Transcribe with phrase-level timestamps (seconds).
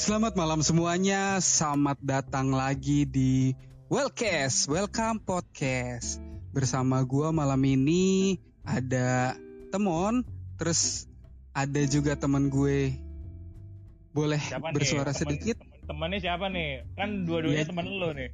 [0.00, 3.52] Selamat malam semuanya, selamat datang lagi di
[3.92, 6.24] Wellcast, Welcome Podcast.
[6.56, 9.36] Bersama gua malam ini ada
[9.68, 10.24] Temon,
[10.56, 11.04] terus
[11.52, 12.96] ada juga teman gue.
[14.10, 15.20] Boleh Siapa bersuara nih?
[15.20, 15.56] Temen- sedikit?
[15.60, 16.70] temen- temennya siapa nih?
[16.96, 17.68] Kan dua-duanya Iya.
[17.68, 18.30] temen lu nih.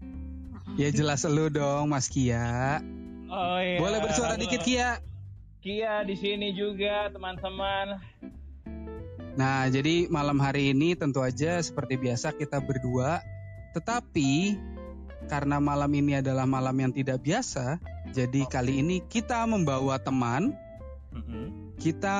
[0.78, 2.78] Ya jelas lu dong, Mas Kia.
[3.26, 3.82] Oh iya.
[3.82, 4.42] Boleh bersuara Halo.
[4.46, 5.02] dikit Kia?
[5.60, 7.98] Kia di sini juga teman-teman.
[9.36, 13.20] Nah, jadi malam hari ini tentu aja seperti biasa kita berdua.
[13.76, 14.56] Tetapi
[15.28, 17.76] karena malam ini adalah malam yang tidak biasa,
[18.16, 20.56] jadi kali ini kita membawa teman.
[21.12, 21.76] Mm-mm.
[21.76, 22.18] Kita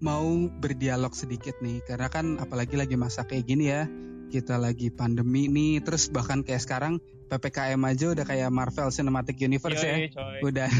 [0.00, 3.84] mau berdialog sedikit nih, karena kan apalagi lagi masa kayak gini ya.
[4.32, 6.96] Kita lagi pandemi nih, terus bahkan kayak sekarang
[7.28, 10.00] PPKM aja udah kayak Marvel Cinematic Universe ya.
[10.00, 10.38] Yoi, coy.
[10.48, 10.70] Udah.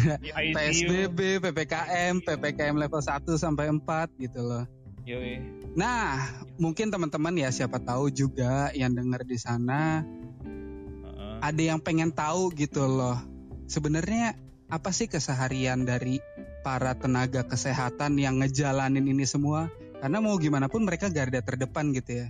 [0.56, 4.64] PSBB, PPKM, PPKM level 1 sampai 4 gitu loh.
[5.02, 5.42] Yoi.
[5.74, 6.20] Nah,
[6.60, 11.34] mungkin teman-teman ya siapa tahu juga yang dengar di sana Heeh.
[11.42, 13.18] ada yang pengen tahu gitu loh.
[13.66, 14.36] Sebenarnya
[14.68, 16.20] apa sih keseharian dari
[16.62, 19.72] para tenaga kesehatan yang ngejalanin ini semua?
[19.98, 22.28] Karena mau gimana pun mereka garda terdepan gitu ya.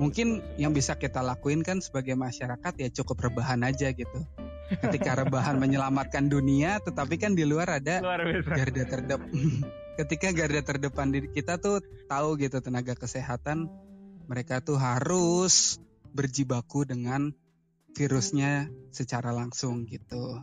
[0.00, 4.26] Mungkin yang bisa kita lakuin kan sebagai masyarakat ya cukup rebahan aja gitu.
[4.80, 8.52] Ketika rebahan menyelamatkan dunia, tetapi kan di luar ada Luar biasa.
[8.56, 9.28] garda terdepan
[9.96, 13.68] ketika garda terdepan diri kita tuh tahu gitu tenaga kesehatan
[14.24, 15.76] mereka tuh harus
[16.12, 17.32] berjibaku dengan
[17.92, 20.40] virusnya secara langsung gitu.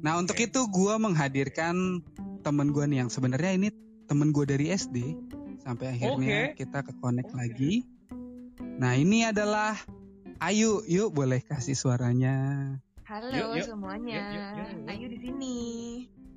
[0.00, 2.04] Nah untuk itu gua menghadirkan
[2.46, 3.68] temen gua nih yang sebenarnya ini
[4.06, 5.18] temen gua dari SD
[5.66, 7.82] sampai akhirnya kita ke connect lagi.
[8.80, 9.76] Nah ini adalah
[10.40, 12.32] Ayu, yuk boleh kasih suaranya.
[13.04, 13.66] Halo Yuk, yuk.
[13.68, 14.88] semuanya, Yuk, yuk, yuk, yuk.
[14.88, 15.56] Ayu di sini.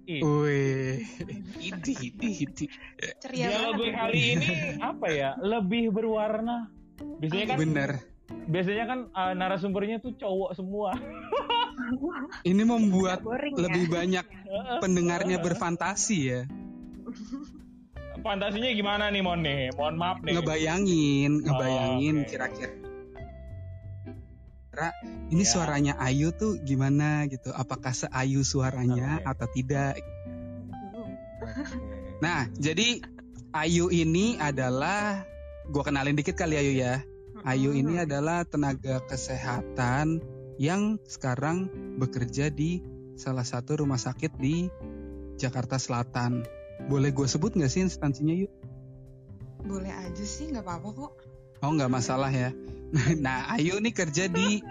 [0.03, 0.99] Ih, Wih,
[1.63, 2.65] idi, idi, idi.
[3.23, 3.87] Ceria dialog banget.
[3.87, 3.99] ya.
[4.03, 4.47] kali ini
[4.83, 5.29] apa ya?
[5.39, 6.67] Lebih berwarna.
[7.23, 7.91] Biasanya kan Bener.
[8.43, 10.91] biasanya kan uh, narasumbernya tuh cowok semua.
[12.51, 13.91] Ini membuat Boring lebih ya.
[13.91, 14.25] banyak
[14.83, 16.41] pendengarnya berfantasi ya.
[18.19, 19.71] Fantasinya gimana nih Mon nih?
[19.75, 20.35] Mohon maaf nih.
[20.37, 22.27] Ngebayangin, ngebayangin oke.
[22.29, 22.71] kira-kira
[24.73, 24.89] Ra,
[25.29, 25.51] ini Ya.
[25.53, 27.53] suaranya Ayu tuh gimana gitu?
[27.53, 29.29] Apakah seayu suaranya Oke.
[29.29, 29.93] atau tidak?
[32.23, 33.03] Nah, jadi
[33.53, 35.27] Ayu ini adalah
[35.69, 37.03] gua kenalin dikit kali Ayu ya.
[37.43, 40.23] Ayu ini adalah tenaga kesehatan
[40.55, 41.67] yang sekarang
[41.99, 42.79] bekerja di
[43.19, 44.71] salah satu rumah sakit di
[45.35, 46.47] Jakarta Selatan.
[46.87, 48.49] Boleh gue sebut nggak sih instansinya yuk?
[49.67, 51.13] Boleh aja sih, nggak apa-apa kok.
[51.63, 52.51] Oh nggak masalah ya.
[53.25, 54.61] Nah Ayu nih kerja di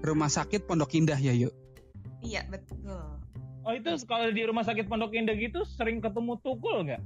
[0.00, 1.52] rumah sakit Pondok Indah ya yuk.
[2.24, 3.20] Iya betul.
[3.66, 7.02] Oh itu kalau di rumah sakit Pondok Indah gitu sering ketemu tukul nggak?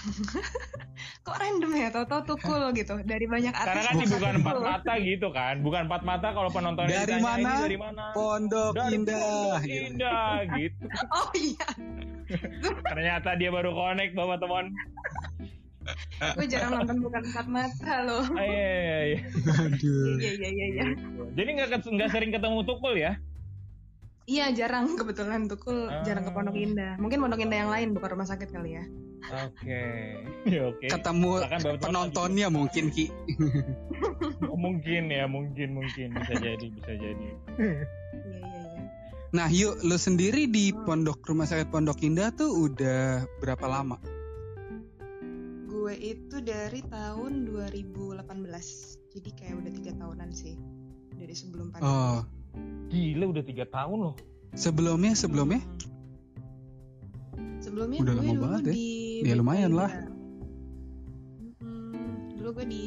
[1.26, 3.68] Kok random ya, tau-tau tukul gitu dari banyak artis.
[3.68, 7.16] Karena kan di bukan bukan empat mata gitu kan, bukan empat mata kalau penonton Dari
[7.20, 7.64] mana?
[7.64, 8.04] dari mana?
[8.16, 9.20] Pondok Dari Indah.
[9.20, 9.84] Pondok gitu.
[9.92, 10.84] Indah gitu.
[11.16, 11.68] Oh iya,
[12.86, 14.66] Ternyata dia baru connect bapak teman.
[16.36, 18.24] Gue jarang nonton bukan empat mata loh.
[18.32, 19.18] Ah, iya, iya, iya.
[19.58, 20.16] Aduh.
[20.16, 20.84] Iya iya iya iya.
[21.32, 23.16] Jadi nggak nggak sering ketemu tukul ya?
[24.24, 26.04] Iya jarang kebetulan tukul Ah.
[26.04, 26.94] jarang ke Pondok Indah.
[26.96, 28.84] Mungkin Pondok Indah yang lain bukan rumah sakit kali ya.
[29.20, 29.84] Oke,
[30.48, 30.86] Ya, oke.
[30.86, 31.82] Ketemu Silakan, Bapak Teman.
[31.82, 33.06] penontonnya mungkin Ki.
[34.46, 37.28] Oh, mungkin ya, mungkin mungkin bisa jadi, bisa jadi.
[37.58, 37.84] Iya
[38.22, 38.80] iya iya.
[39.30, 43.98] Nah yuk lu sendiri di pondok rumah sakit Pondok Indah tuh udah berapa lama?
[45.90, 48.22] Gue itu dari tahun 2018.
[49.10, 50.54] Jadi kayak udah tiga tahunan sih
[51.18, 51.90] dari sebelum pandemi.
[51.90, 52.22] Oh
[52.86, 54.14] Gila udah tiga tahun loh.
[54.54, 55.58] sebelumnya sebelumnya?
[55.58, 55.82] Hmm.
[57.58, 58.70] Sebelumnya Udah gue lama dulu banget ya.
[58.70, 58.86] di
[59.26, 59.90] Ya, lumayan lah.
[61.58, 62.84] Hmm, dulu gue di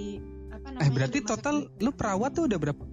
[0.47, 0.79] apa namanya?
[0.79, 2.83] Eh berarti total sakit- lu perawat tuh udah berapa?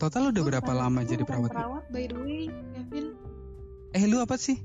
[0.00, 1.52] Total udah Gue berapa lama jadi perawat?
[1.52, 3.12] Perawat by the way, Kevin.
[3.92, 4.56] Eh lu apa sih?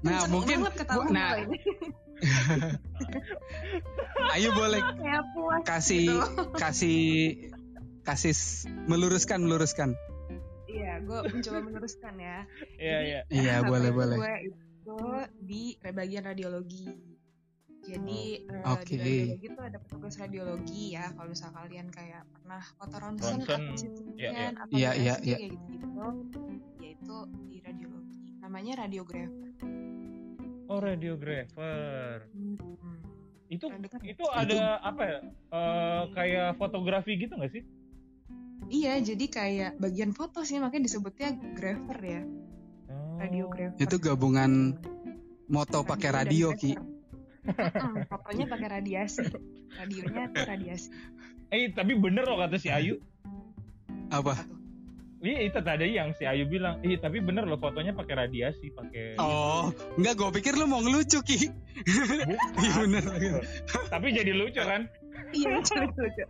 [0.00, 1.30] Nah, mungkin- bu- nah.
[4.32, 4.80] Ayo boleh
[5.34, 6.42] puas kasih gitu.
[6.54, 7.00] kasih
[8.02, 9.96] kasih s- meluruskan meluruskan.
[10.66, 12.38] Iya, gue mencoba meluruskan ya.
[12.76, 13.20] Iya, iya.
[13.28, 14.16] Iya boleh itu boleh.
[14.18, 14.98] Gue itu
[15.40, 16.88] di bagian radiologi.
[17.84, 18.96] Jadi eh, Oke.
[18.96, 21.12] di radiologi itu ada petugas radiologi ya.
[21.12, 24.98] Kalau misal kalian kayak pernah foto ronsen, Ronsen, apa CT iya, scan, apa Iya, USG,
[24.98, 25.36] iya, iya.
[25.36, 26.06] kayak gitu-gitu.
[27.04, 28.40] Itu di radiologi.
[28.40, 29.52] Namanya radiografer.
[30.72, 32.24] Oh, radiografer.
[32.32, 32.56] Hmm.
[33.52, 34.00] Itu nggak?
[34.08, 35.18] itu ada apa ya?
[35.52, 37.62] Eh, kayak fotografi gitu nggak sih?
[38.72, 42.22] Iya, jadi kayak bagian foto sih makanya disebutnya grafer ya.
[42.88, 43.20] Oh.
[43.20, 43.84] Radiografer.
[43.84, 44.80] Itu gabungan
[45.52, 46.72] moto pakai radio Ki.
[48.08, 49.28] Fotonya pakai radiasi.
[49.76, 50.88] Radionya tuh radiasi.
[51.52, 52.96] Eh tapi bener loh kata si Ayu.
[54.08, 54.40] Apa?
[54.40, 54.63] Apa?
[55.24, 56.84] Iya itu tadi yang si Ayu bilang.
[56.84, 59.16] Iya tapi bener loh fotonya pakai radiasi, pakai.
[59.16, 61.48] Oh, enggak gue pikir lu mau ngelucu Ki.
[62.60, 63.04] Iya bener.
[63.88, 64.84] tapi jadi lucu kan.
[65.32, 65.96] Iya lucu lucu.
[65.96, 66.24] lucu.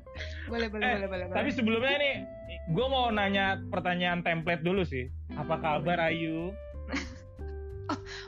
[0.46, 1.24] Boleh boleh Eh, boleh boleh.
[1.26, 1.56] Tapi boleh.
[1.58, 2.14] sebelumnya nih,
[2.70, 5.10] gue mau nanya pertanyaan template dulu sih.
[5.34, 6.54] Apa kabar Ayu?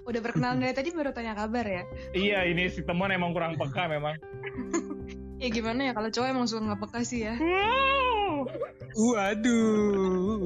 [0.04, 1.82] udah berkenalan dari tadi baru tanya kabar ya.
[2.10, 4.18] Iya ini si teman emang kurang peka memang.
[5.36, 7.36] Ya gimana ya kalau cowok emang suka nggak peka sih ya.
[8.96, 10.40] Waduh.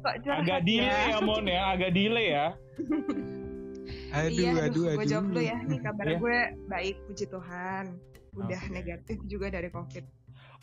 [0.00, 2.46] Kok Agak delay ya Mon ya, agak delay ya.
[4.14, 4.98] Aduh, iya, aduh, aduh.
[4.98, 5.58] Gue jawab dulu ya.
[5.66, 6.18] Nih kabar Iya.
[6.18, 6.38] gue
[6.70, 7.84] baik, puji Tuhan.
[8.36, 8.72] Udah Oke.
[8.72, 10.04] negatif juga dari COVID.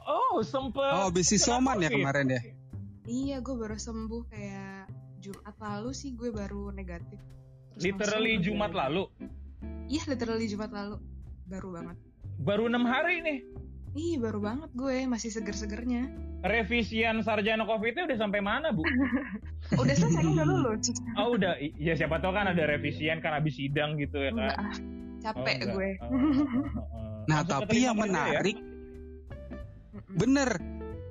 [0.04, 0.92] Oh sempet.
[0.94, 2.42] Oh, habis isoman ya kemarin ya?
[3.04, 4.92] Iya, gue baru sembuh kayak
[5.24, 7.20] Jumat lalu sih gue baru negatif.
[7.76, 9.08] Terus Literally Jumat lalu.
[9.88, 11.00] Iya, literally Jumat lalu.
[11.48, 11.98] Baru banget.
[12.44, 13.40] Baru enam hari nih.
[13.94, 16.10] Ih, baru banget gue, masih seger-segernya.
[16.42, 18.82] Revisian sarjana COVID-nya udah sampai mana, Bu?
[19.74, 20.92] Udah selesai udah lulus.
[21.18, 21.58] Oh, udah.
[21.80, 24.60] Ya siapa tahu kan ada revisian kan habis sidang gitu ya Enggak, kan.
[24.60, 24.70] Oh,
[25.24, 25.74] capek enggak.
[25.74, 25.90] gue.
[25.98, 26.28] Oh, oh, oh, oh.
[27.26, 28.02] Nah, Langsung tapi yang ya?
[28.06, 30.14] menarik, Mm-mm.
[30.14, 30.50] bener.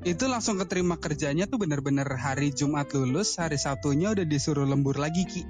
[0.02, 5.24] Itu langsung keterima kerjanya tuh bener-bener hari Jumat lulus, hari Sabtunya udah disuruh lembur lagi
[5.26, 5.42] Ki.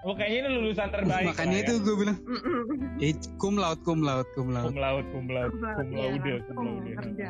[0.00, 0.06] Iya.
[0.06, 1.26] Oh, kayaknya ini lulusan terbaik.
[1.28, 1.82] Makanya lah itu ya.
[1.82, 2.18] gue bilang,
[2.98, 4.66] eh, cum laude, cum laude, cum laude.
[4.66, 6.92] cum laude, cum laude, Cum laude, cum iya, laude, langsung laude.
[6.96, 7.28] kerja.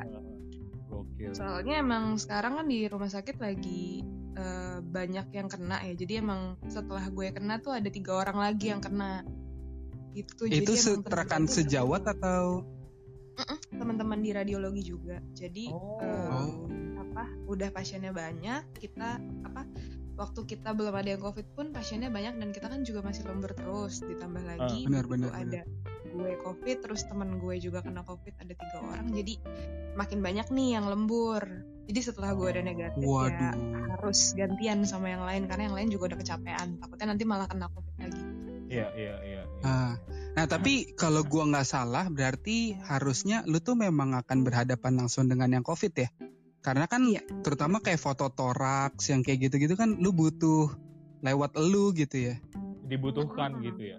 [0.86, 1.30] Gokil.
[1.32, 4.02] Soalnya emang sekarang kan di rumah sakit lagi
[4.32, 5.94] eh, banyak yang kena ya.
[5.96, 9.26] Jadi emang setelah gue kena tuh ada tiga orang lagi yang kena.
[10.10, 10.46] Gitu.
[10.46, 12.44] Itu Jadi rekan terjadi sejawat cukup- atau?
[13.72, 15.16] teman-teman di radiologi juga.
[15.32, 15.96] Jadi Oh.
[15.98, 16.50] eh,
[16.94, 17.24] apa?
[17.46, 18.62] Udah pasiennya banyak.
[18.76, 19.64] Kita apa?
[20.20, 23.56] Waktu kita belum ada yang covid pun pasiennya banyak dan kita kan juga masih lembur
[23.56, 24.04] terus.
[24.04, 25.60] Ditambah lagi benar, begitu benar, ada
[26.10, 29.08] gue covid terus teman gue juga kena covid ada tiga orang.
[29.16, 29.40] Jadi
[29.96, 31.40] makin banyak nih yang lembur.
[31.88, 32.60] Jadi setelah gue Oh.
[32.60, 33.56] negatif ya Waduh.
[33.96, 36.76] harus gantian sama yang lain karena yang lain juga udah kecapean.
[36.76, 38.22] Takutnya nanti malah kena covid lagi.
[38.70, 39.42] Iya, iya, iya.
[39.42, 39.66] iya.
[39.66, 39.94] Ah.
[40.30, 45.50] Nah, tapi kalau gua nggak salah, berarti harusnya lu tuh memang akan berhadapan langsung dengan
[45.58, 46.06] yang COVID ya?
[46.60, 47.24] Karena kan Iya.
[47.40, 50.68] terutama kayak foto toraks yang kayak gitu-gitu kan lu butuh
[51.24, 52.36] lewat elu gitu ya.
[52.84, 53.64] Dibutuhkan Mm-mm.
[53.64, 53.98] gitu ya.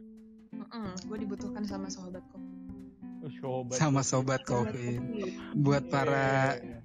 [0.54, 2.42] Mm-mm, gue dibutuhkan sama sahabat kok.
[3.22, 3.78] Oh, Sobat.
[3.78, 5.00] Sama sobat COVID.
[5.58, 6.80] Buat para Iya, iya, iya.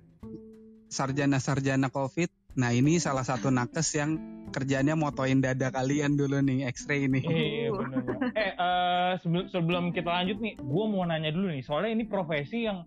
[0.87, 4.11] sarjana-sarjana COVID, nah ini salah satu nakes yang
[4.53, 7.21] kerjanya motoin dada kalian dulu nih X-ray ini.
[7.21, 8.21] Iya bener Bang.
[8.33, 11.65] Eh eh, sebelum sebelum kita lanjut nih, gue mau nanya dulu nih.
[11.65, 12.85] Soalnya ini profesi yang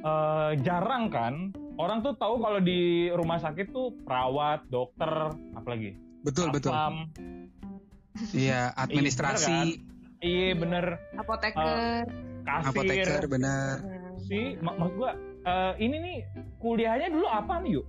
[0.00, 1.34] eh, jarang kan.
[1.76, 2.80] Orang tuh tahu kalau di
[3.10, 5.08] rumah sakit tuh perawat, dokter,
[5.52, 5.92] apalagi
[6.22, 6.72] Betul betul.
[6.72, 7.12] satpam.
[8.32, 9.76] Iya administrasi,
[10.18, 10.96] Iya bener.
[11.14, 12.08] Apoteker.
[12.42, 12.68] Kasir.
[12.72, 13.84] apoteker benar.
[14.24, 14.56] sih.
[14.56, 15.10] Mak maksud gue
[15.44, 16.16] eh, ini nih
[16.56, 17.86] kuliahnya dulu apa nih yuk?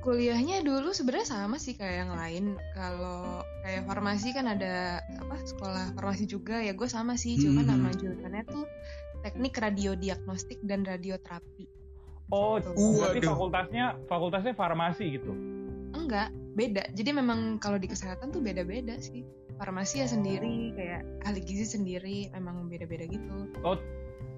[0.00, 2.44] Kuliahnya dulu sebenarnya sama sih kayak yang lain.
[2.72, 7.36] Kalau kayak farmasi kan ada apa sekolah farmasi juga ya gue sama sih.
[7.36, 7.76] Cuma Hmm.
[7.76, 8.64] nama jurusannya tuh
[9.20, 11.75] teknik radiodiagnostik dan radioterapi.
[12.30, 13.30] Oh, berarti Waduh.
[13.30, 15.30] fakultasnya fakultasnya farmasi gitu.
[15.94, 16.90] Enggak, beda.
[16.94, 19.22] Jadi memang kalau di kesehatan tuh beda-beda sih.
[19.56, 23.48] Farmasi ya sendiri, kayak ahli gizi sendiri, memang beda-beda gitu.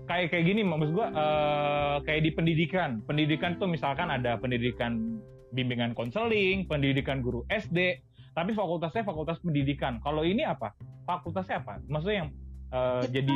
[0.09, 5.21] kayak kayak gini maksud gua eh, kayak di pendidikan pendidikan tuh misalkan ada pendidikan
[5.53, 8.01] bimbingan konseling pendidikan guru SD
[8.33, 10.73] tapi fakultasnya fakultas pendidikan kalau ini apa
[11.05, 12.31] fakultasnya apa maksudnya yang
[12.69, 13.35] eh, Kita- jadi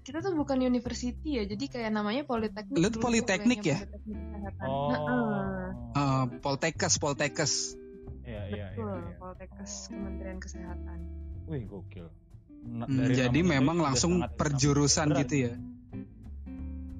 [0.00, 2.78] Kita tuh bukan university ya, jadi kayak namanya politeknik.
[2.78, 3.82] Lu tuh politeknik ya?
[3.82, 4.18] Politeknik
[4.62, 5.66] oh Heeh.
[5.92, 7.52] Eh, poltekes, poltekes.
[8.22, 9.14] iya iya iya, Betul, iya.
[9.16, 10.98] Poltekkes Kementerian Kesehatan.
[11.46, 12.06] wih gokil
[12.62, 15.54] Na- Hmm, dari jadi memang langsung perjurusan gitu ya.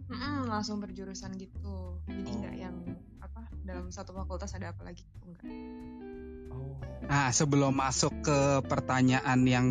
[0.07, 1.99] Mm-mm, langsung berjurusan gitu.
[2.07, 2.39] Jadi Oh.
[2.39, 2.77] nggak yang
[3.19, 5.47] apa dalam satu fakultas ada apa lagi gitu enggak.
[6.49, 6.79] Oh.
[7.05, 9.67] Nah, sebelum masuk ke pertanyaan yang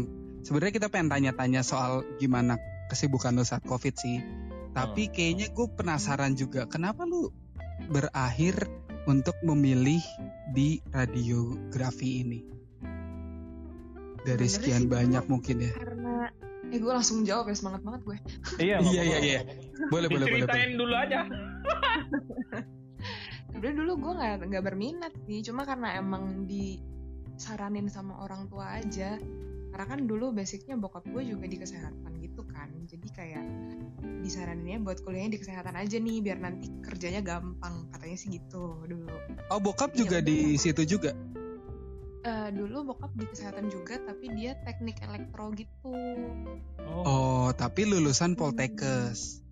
[0.45, 4.21] sebenarnya kita pengen tanya-tanya soal gimana kesibukan lu saat COVID sih.
[4.77, 5.11] Tapi Oh.
[5.11, 7.31] kayaknya gue penasaran juga, kenapa lu
[7.89, 8.69] berakhir
[9.09, 10.03] untuk memilih
[10.53, 12.39] di radiografi ini?
[14.21, 15.73] Dari sekian sih banyak mungkin ya.
[15.73, 16.29] Karena
[16.65, 18.17] eh gue langsung jawab ya semangat banget gue.
[18.59, 19.39] iya Iya, iya, iya.
[19.89, 20.45] Boleh, boleh, boleh.
[20.45, 20.79] diceritain boleh.
[20.81, 21.19] dulu aja
[23.55, 29.15] Sebenarnya dulu gue nggak nggak berminat sih, cuma karena emang disaranin sama orang tua aja.
[29.75, 33.43] Karena kan dulu basicnya bokap gue juga di kesehatan gitu kan, jadi kayak
[34.23, 39.11] disaraninnya buat kuliahnya di kesehatan aja nih, biar nanti kerjanya gampang, katanya sih gitu dulu.
[39.51, 41.11] Oh, bokap Iya, juga di situ juga.
[42.23, 45.91] eh, dulu bokap di kesehatan juga tapi dia teknik elektro gitu.
[46.81, 47.03] Oh.
[47.03, 49.43] Oh, tapi lulusan Poltekkes.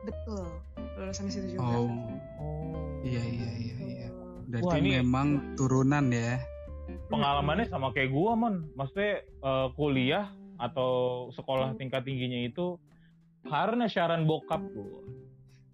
[0.00, 0.46] Betul.
[0.94, 1.74] Lulusan situ juga.
[1.74, 1.90] Oh,
[2.38, 3.02] Oh.
[3.02, 4.08] iya iya iya iya.
[4.46, 6.38] Berarti Wah, ini- memang turunan ya.
[7.06, 8.66] Pengalamannya sama kayak gua, Mon.
[8.74, 10.90] Maksudnya eh, kuliah atau
[11.32, 12.80] sekolah tingkat tingginya itu
[13.44, 15.04] karena syaran bokap gua.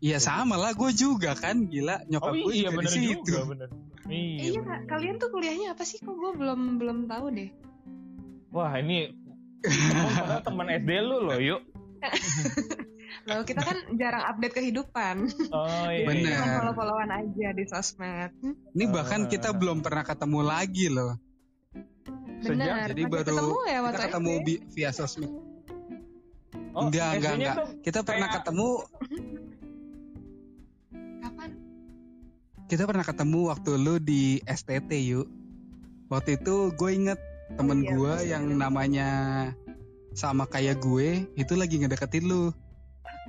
[0.03, 3.23] Iya sama lah, gue juga kan gila nyokap Oh gue iya juga di bener situ.
[3.23, 3.69] juga, bener.
[4.11, 4.61] Iya, Iya.
[4.67, 4.81] Kak.
[4.91, 6.03] kalian tuh kuliahnya apa sih?
[6.03, 7.51] Kok gue belum belum tahu deh.
[8.51, 9.15] Wah ini
[10.45, 11.62] teman SD lu loh, yuk.
[13.23, 15.17] Loh, kita kan jarang update kehidupan.
[15.50, 16.05] Oh iya.
[16.05, 16.35] Bener.
[16.35, 18.31] Cuma follow-followan aja di sosmed.
[18.73, 21.14] Ini bahkan kita belum pernah ketemu lagi loh.
[22.43, 22.91] Bener.
[22.91, 24.43] Jadi Masih baru ketemu ya Kita waktu ketemu SD?
[24.43, 25.33] bi- via sosmed.
[26.73, 27.57] Oh, Enggak, enggak, enggak.
[27.81, 28.69] Kita pernah kayak- ketemu,
[31.21, 31.50] Kapan?
[32.64, 35.29] kita pernah ketemu waktu lu di STT yuk.
[36.09, 37.21] Waktu itu gue inget
[37.52, 39.09] temen iya, gue yang namanya
[40.12, 42.52] sama kayak gue itu lagi ngedeketin lu.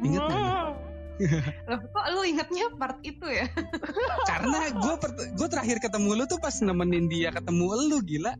[0.01, 0.73] Ingat gak lu?
[1.69, 3.45] Loh, kok lu ingetnya part itu ya?
[4.31, 4.95] Karena gue
[5.37, 8.33] gue terakhir ketemu lu tuh pas nemenin dia ketemu lu gila.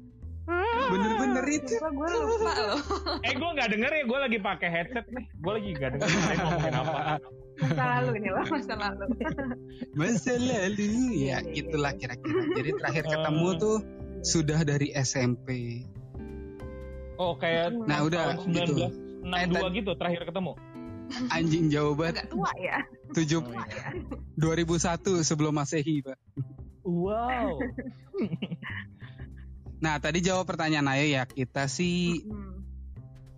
[0.90, 1.78] Bener-bener itu.
[1.80, 2.80] Sumpah gue lupa loh.
[3.30, 5.26] Eh gue nggak denger ya, gue lagi pakai headset nih.
[5.40, 7.00] Gue lagi nggak denger apa.
[7.62, 9.06] Masa lalu ini loh, masa lalu.
[9.94, 12.00] Masa lalu ya Iya, iya, itulah iya.
[12.02, 12.42] kira-kira.
[12.58, 13.12] Jadi terakhir Eh.
[13.14, 13.78] ketemu tuh
[14.26, 15.48] sudah dari SMP.
[17.22, 18.74] Oh kayak Nah udah tahun gitu.
[19.24, 20.52] 1962 gitu terakhir ketemu.
[21.36, 22.24] Anjing jauh banget.
[22.24, 22.78] Agak tua ya.
[23.14, 23.94] 7 Oh, iya.
[24.38, 26.18] 2001 sebelum Masehi, Pak.
[26.84, 27.62] Wow.
[29.78, 31.24] Nah, tadi jawab pertanyaan Ayo ya.
[31.24, 32.64] Kita sih Hmm.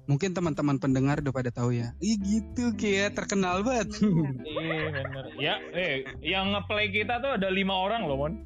[0.06, 1.98] mungkin teman-teman pendengar udah pada tahu ya.
[1.98, 3.90] Ih gitu kayak terkenal banget.
[4.46, 5.26] Iya bener.
[5.36, 8.34] Ya, eh yang ngeplay kita tuh ada lima orang loh, Mon.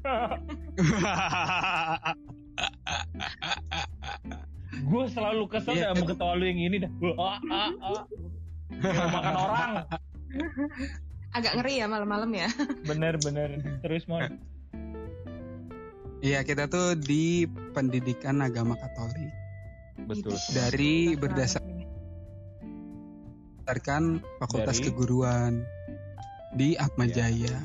[4.80, 5.92] gue selalu kesel Iya.
[5.92, 6.90] dah sama ketawa lu yang ini dah.
[8.80, 9.70] Mau makan orang.
[11.30, 12.48] Agak ngeri ya malam-malam ya.
[12.82, 13.60] Bener bener.
[13.80, 14.38] Terus Mon.
[16.20, 19.32] Iya, kita tuh di pendidikan agama Katolik
[20.04, 20.36] Betul.
[20.52, 21.68] dari berdasarkan.
[24.36, 25.62] Fakultas Dari- Keguruan
[26.52, 27.30] di Atma Iya.
[27.30, 27.56] Jaya.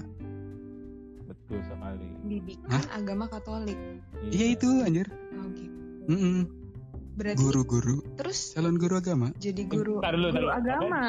[1.25, 2.05] Betul sekali.
[2.21, 3.73] Pendidikan agama Katolik.
[4.29, 5.09] Iya itu anjir.
[5.33, 5.77] Oh gitu.
[6.05, 6.37] Mm-mm.
[7.15, 9.31] Berarti Guru-guru, terus calon guru agama.
[9.37, 11.01] jadi guru dulu, ntar guru agama.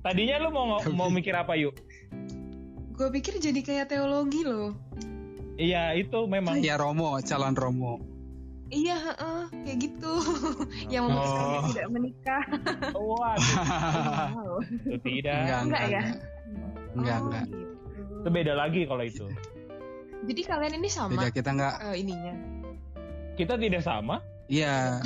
[0.00, 1.76] Tadinya lu mau mau mikir apa yuk?
[2.92, 4.72] Gue pikir jadi kayak teologi loh.
[5.54, 6.60] Iya itu memang.
[6.60, 8.00] Ya Romo, calon Romo.
[8.66, 10.12] Iya, heeh, kayak gitu.
[10.92, 11.62] Yang memutuskan Oh.
[11.68, 12.42] tidak menikah.
[12.96, 13.54] Waduh,
[14.32, 14.54] Wow.
[14.64, 15.36] itu tidak.
[15.36, 16.02] Enggak, Enggak enggak, ya?
[16.02, 16.16] enggak.
[16.94, 17.44] Enggak, Oh, enggak.
[17.44, 17.64] gitu.
[18.16, 19.26] Itu beda lagi kalau itu.
[20.24, 21.74] Jadi kalian ini sama Beda kita enggak.
[21.84, 22.34] eh, ininya
[23.34, 24.16] Kita tidak sama.
[24.44, 25.00] Iya,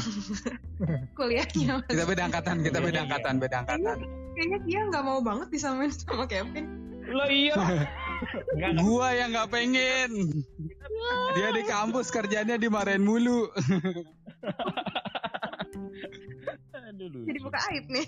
[1.19, 1.87] kuliahnya.
[1.87, 3.07] kita beda angkatan, kita beda Iya, iya.
[3.07, 3.99] angkatan, beda angkatan.
[4.35, 6.67] Kayaknya dia nggak mau banget disamain sama Kevin.
[7.09, 7.55] Lo iya.
[8.59, 8.73] Enggak.
[8.83, 10.11] Gua yang nggak pengen.
[11.39, 13.47] Dia di kampus kerjanya dimarahin mulu.
[16.89, 17.21] Aduh, lucu.
[17.31, 18.07] Jadi buka aib nih.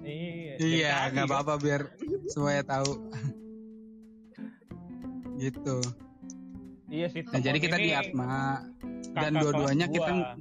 [0.00, 1.82] Iya, Iya, nggak apa-apa biar
[2.32, 2.92] semuanya tahu.
[5.36, 5.76] Gitu.
[6.90, 7.20] Iya sih.
[7.26, 8.64] Nah, jadi kita di Atma
[9.12, 10.40] dan dua-duanya kita.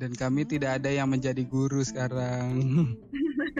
[0.00, 2.56] Dan kami tidak ada yang menjadi guru sekarang.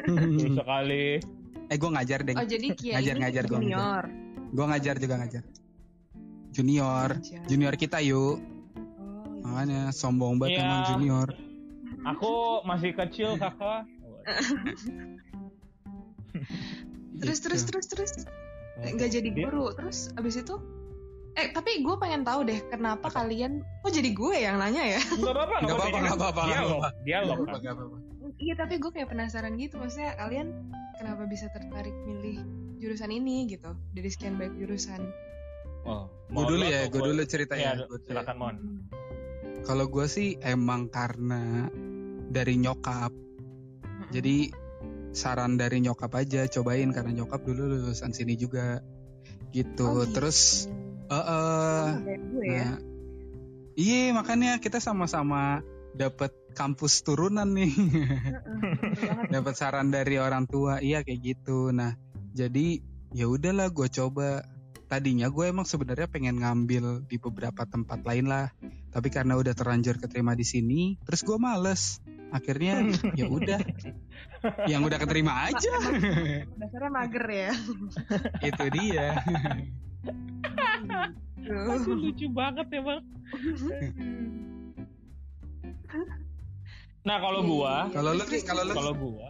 [0.08, 1.20] Betul sekali.
[1.68, 2.34] eh, gue ngajar deh.
[2.34, 4.04] Oh jadi Kia Ngajar, ini ngajar, gua junior.
[4.50, 5.44] Gue ngajar juga ngajar.
[6.50, 7.44] Junior, Ngajar.
[7.46, 8.18] junior kita yuk.
[8.18, 9.44] Oh, iya.
[9.44, 10.64] Makanya sombong banget Iya.
[10.64, 11.28] emang junior.
[12.08, 12.32] Aku
[12.64, 13.84] masih kecil kakak.
[17.20, 17.44] Terus Gitu.
[17.46, 18.12] terus terus terus
[18.80, 19.70] nggak jadi guru.
[19.76, 20.56] Terus abis itu
[21.38, 23.22] Eh tapi gue pengen tahu deh kenapa Apa?
[23.22, 25.00] kalian kok jadi gue yang nanya ya?
[25.00, 26.42] Nggak apa-apa, Nggak apa-apa, nggak apa-apa,
[27.06, 27.90] Dialog, dialog.
[28.40, 30.48] Iya tapi gue kayak penasaran gitu maksudnya kalian
[30.96, 32.40] kenapa bisa tertarik milih
[32.80, 35.00] jurusan ini gitu dari sekian banyak jurusan.
[35.80, 37.08] Oh, Gue dulu lu ya, gue gua?
[37.08, 37.88] dulu cerita Iya, ya.
[38.04, 38.56] Silakan Mon.
[39.64, 41.68] Kalau gue sih emang karena
[42.28, 43.12] dari nyokap.
[44.12, 44.52] Jadi
[45.16, 48.80] saran dari nyokap aja cobain karena nyokap dulu lulusan sini juga
[49.52, 49.84] gitu.
[49.88, 50.20] Oh, gitu.
[50.20, 50.68] Terus
[51.10, 52.62] Oh, kayak gue ya.
[52.70, 52.78] nah,
[53.74, 55.58] iya makanya kita sama-sama
[55.90, 57.74] dapat kampus turunan nih.
[59.34, 61.74] Dapat saran dari orang tua iya kayak gitu.
[61.74, 61.98] Nah
[62.30, 62.78] jadi
[63.10, 64.46] ya udahlah gue coba.
[64.90, 68.50] Tadinya gue emang sebenarnya pengen ngambil di beberapa tempat lain lah
[68.90, 71.98] tapi karena udah terlanjur keterima di sini terus gue males.
[72.30, 72.86] Akhirnya
[73.18, 73.58] ya udah.
[74.70, 75.74] Yang udah keterima aja.
[76.54, 77.50] Dasarnya mager ya.
[78.46, 79.14] itu dia
[81.40, 81.96] Aduh.
[81.96, 83.02] lucu banget ya bang.
[87.00, 89.28] nah kalau gua, Iya, Kalau lu, terus, kalau lu- kalau gua,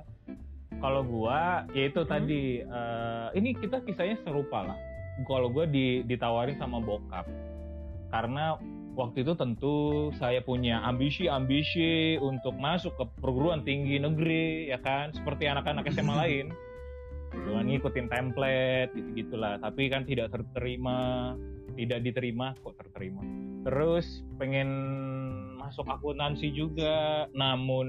[0.81, 1.40] kalau gua,
[1.71, 2.11] yaitu Hmm.
[2.11, 4.79] tadi eh, ini kita kisahnya serupa lah.
[5.23, 7.29] Kalau gua di, ditawarin sama bokap,
[8.09, 8.57] karena
[8.90, 9.76] waktu itu tentu
[10.17, 16.47] saya punya ambisi-ambisi untuk masuk ke perguruan tinggi negeri, ya kan, seperti anak-anak SMA lain.
[17.30, 17.70] Gitu kan, Mm.
[17.70, 21.32] ngikutin template gitu gitulah tapi kan tidak terterima
[21.75, 23.22] tidak diterima kok terterima
[23.62, 24.06] terus
[24.37, 24.68] pengen
[25.56, 27.88] masuk akuntansi juga namun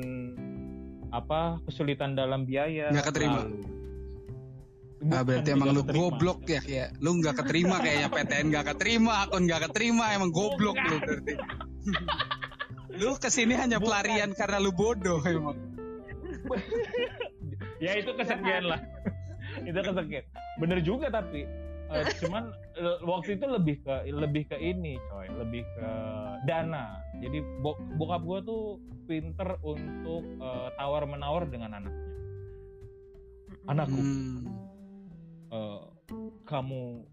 [1.10, 3.42] apa kesulitan dalam biaya Nggak keterima?
[5.02, 5.98] Nah, berarti Bukan emang tidak lu keterima.
[6.00, 10.78] goblok ya kayak lu nggak keterima kayaknya PTN nggak keterima akun nggak keterima emang goblok
[10.78, 11.34] lu berarti
[12.94, 13.88] lu ke sini hanya Bukan.
[13.90, 15.58] pelarian karena lu bodoh emang
[17.84, 18.80] ya itu kesekian lah
[19.70, 20.26] itu kesekian.
[20.60, 21.46] Bener juga tapi
[21.92, 25.28] eh, cuman eh, waktu itu lebih ke lebih ke ini coy.
[25.30, 25.90] Lebih ke
[26.48, 27.00] dana.
[27.22, 28.64] Jadi bo- bokap gue tuh
[29.06, 30.24] pinter untuk
[30.80, 32.10] tawar menawar dengan anaknya.
[33.70, 34.02] Anakku.
[34.02, 34.42] Hmm.
[35.52, 35.82] eh,
[36.48, 37.06] kamu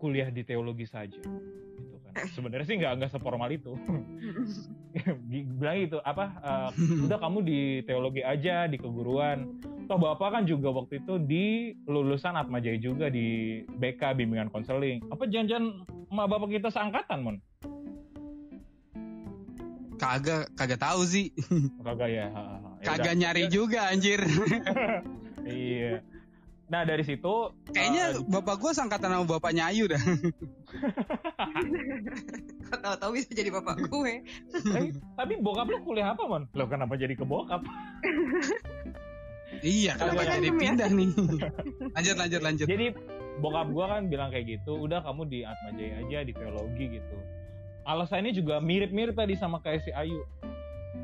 [0.00, 2.12] kuliah di teologi saja gitu kan.
[2.32, 3.76] Sebenarnya sih nggak nggak seformal itu.
[5.60, 6.70] Bilang gitu apa eh,
[7.06, 9.60] udah kamu di teologi aja di keguruan
[9.90, 15.02] toh bapak kan juga waktu itu di lulusan Atma Jaya juga di BK bimbingan konseling.
[15.10, 15.82] Apa jangan-jangan
[16.14, 17.36] emak bapak kita seangkatan mon
[19.98, 21.34] kagak kagak tahu sih.
[21.86, 22.30] Kagak ya.
[22.30, 24.22] Ya kagak nyari juga anjir.
[25.40, 26.04] Iya.
[26.68, 29.98] Nah dari situ kayaknya eh, bapak gua sangkatan sama bapaknya Ayu dah.
[32.70, 34.22] Kok tahu-tahu bisa jadi bapak gue.
[34.78, 37.64] eh, tapi bokap lu kuliah apa mon lo kenapa jadi ke bokap
[39.62, 40.58] iya kenapa Kagak jadi ya?
[40.58, 41.08] pindah nih
[41.96, 42.86] lanjut lanjut lanjut Jadi
[43.40, 47.16] bokap gua kan bilang kayak gitu, udah kamu di Atma Jaya aja di teologi gitu.
[47.88, 50.20] Alasannya juga mirip-mirip tadi sama kayak si Ayu.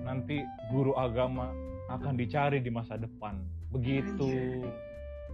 [0.05, 1.57] Nanti guru agama
[1.89, 3.41] akan dicari di masa depan.
[3.73, 4.61] Begitu.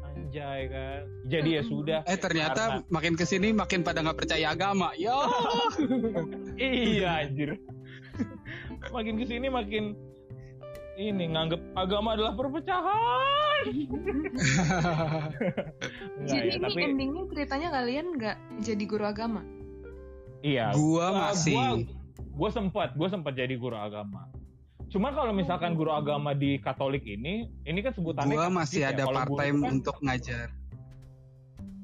[0.06, 1.02] Anjay kan.
[1.26, 2.00] Jadi ya sudah.
[2.06, 5.18] eh ternyata makin ke sini makin pada nggak percaya agama yo
[6.62, 7.58] iya anjir.
[8.94, 9.96] makin ke sini makin
[11.08, 13.62] ini nganggep agama adalah perpecahan.
[16.18, 19.42] Enggak Jadi ya, ini tapi endingnya ceritanya kalian nggak jadi guru agama.
[20.42, 20.74] iya.
[20.74, 21.70] gua masih Gua,
[22.34, 24.26] gua sempat, gua sempat jadi guru agama.
[24.90, 28.92] Cuma kalau misalkan guru agama di Katolik ini, ini kan sebutannya gua masih ya.
[28.92, 30.48] ada Kalau part time kan- untuk ngajar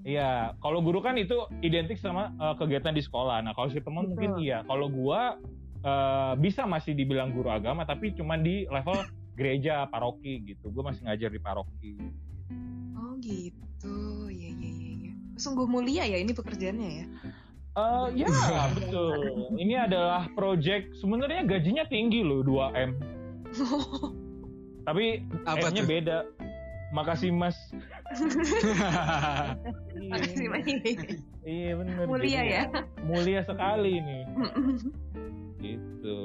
[0.08, 3.44] Iya, kalau guru kan itu identik sama uh, kegiatan di sekolah.
[3.44, 4.64] Nah, kalau si teman mungkin iya.
[4.64, 5.36] Kalau gua
[5.82, 9.04] uh, bisa masih dibilang guru agama, tapi cuma di level
[9.38, 10.70] gereja, paroki gitu.
[10.74, 11.92] Gua masih ngajar di paroki.
[12.98, 14.92] Oh gitu, iya iya iya.
[15.06, 15.12] iya.
[15.38, 17.06] Sungguh mulia ya ini pekerjaannya ya.
[17.78, 18.28] Eh, ya
[18.74, 19.54] betul.
[19.54, 22.90] Ini adalah project sebenarnya gajinya tinggi loh 2 m.
[24.88, 26.18] Tapi Apa M-nya beda.
[26.88, 27.54] Makasih Mas.
[30.08, 30.98] Makasih Iya, banyak.
[31.44, 32.04] iya benar.
[32.08, 32.62] Mulia ya.
[33.04, 34.24] Mulia sekali nih.
[35.98, 36.18] Gitu.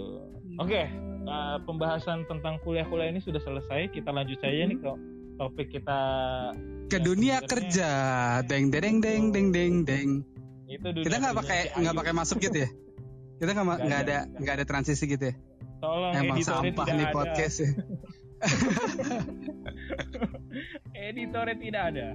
[0.56, 0.86] Oke,
[1.26, 3.90] eh, pembahasan tentang kuliah-kuliah ini sudah selesai.
[3.90, 4.92] Kita lanjut saja nih ke
[5.34, 6.00] topik kita
[6.88, 7.90] ke Ya, dunia kerja
[8.46, 10.10] deng deng deng deng deng deng
[10.70, 12.70] itu dunia kita nggak pakai nggak pakai masuk gitu ya
[13.42, 14.18] kita nggak ma- Nggak ada.
[14.30, 15.36] ada nggak ada transisi gitu ya
[15.82, 17.16] Tolong emang sampah tidak nih ada.
[17.18, 17.70] podcast ya
[20.94, 22.08] Editornya tidak ada.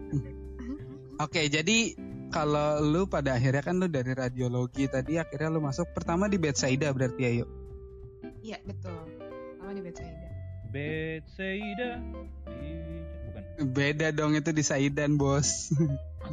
[1.19, 1.79] oke jadi
[2.29, 6.93] kalau lu pada akhirnya kan lu dari radiologi tadi akhirnya lu masuk pertama di Bethsaida
[6.93, 7.51] berarti ya yuk
[8.39, 8.95] Iya betul.
[9.59, 10.27] Sama di Bethsaida.
[10.71, 11.91] Bethsaida
[12.47, 12.71] di
[13.29, 13.43] bukan
[13.75, 15.73] beda dong itu di Saidan bos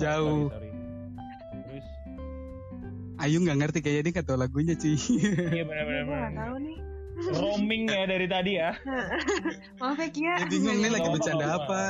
[0.01, 0.51] Jauh.
[0.51, 0.71] Sorry, sorry.
[1.65, 1.87] Terus
[3.15, 6.03] Ayu nggak ngerti kayaknya dia nggak tahu lagunya cuy iya benar-benar.
[6.05, 6.77] Nggak tahu nih.
[7.15, 8.71] Roaming ya dari tadi ya.
[9.79, 10.35] Maaf ya Kia.
[10.51, 11.81] bingung nih lagi bercanda apa.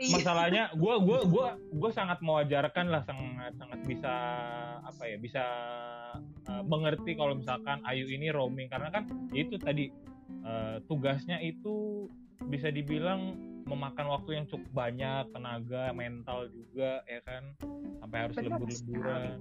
[0.00, 4.12] Masalahnya gue gua gua gua sangat mewajarkan lah sangat sangat bisa
[4.80, 5.44] apa ya bisa
[6.48, 8.66] uh, mengerti kalau misalkan Ayu ini roaming.
[8.66, 9.92] Karena kan itu tadi
[10.40, 12.08] uh, tugasnya itu
[12.48, 13.36] bisa dibilang
[13.68, 17.42] memakan waktu yang cukup banyak tenaga mental juga ya kan?
[18.00, 19.36] Sampai harus Benar lembur-lemburan.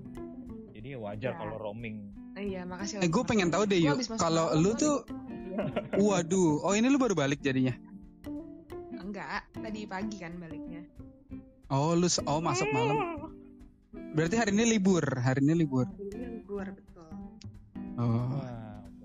[0.69, 1.39] jadi ya wajar Ya.
[1.39, 2.12] kalau roaming.
[2.36, 3.00] Iya makasih.
[3.00, 5.08] eh gue pengen tahu deh yuk kalau lu tuh
[6.00, 6.63] waduh.
[6.63, 7.76] Oh ini lu baru balik jadinya
[9.10, 10.86] Enggak, tadi pagi kan baliknya.
[11.74, 13.26] oh lu oh masuk malam
[14.13, 17.10] berarti hari ini libur hari ini libur Hari ini libur betul.
[17.98, 18.38] oh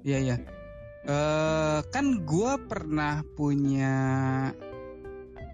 [0.05, 0.37] Iya, iya.
[1.09, 3.97] eh kan gua pernah punya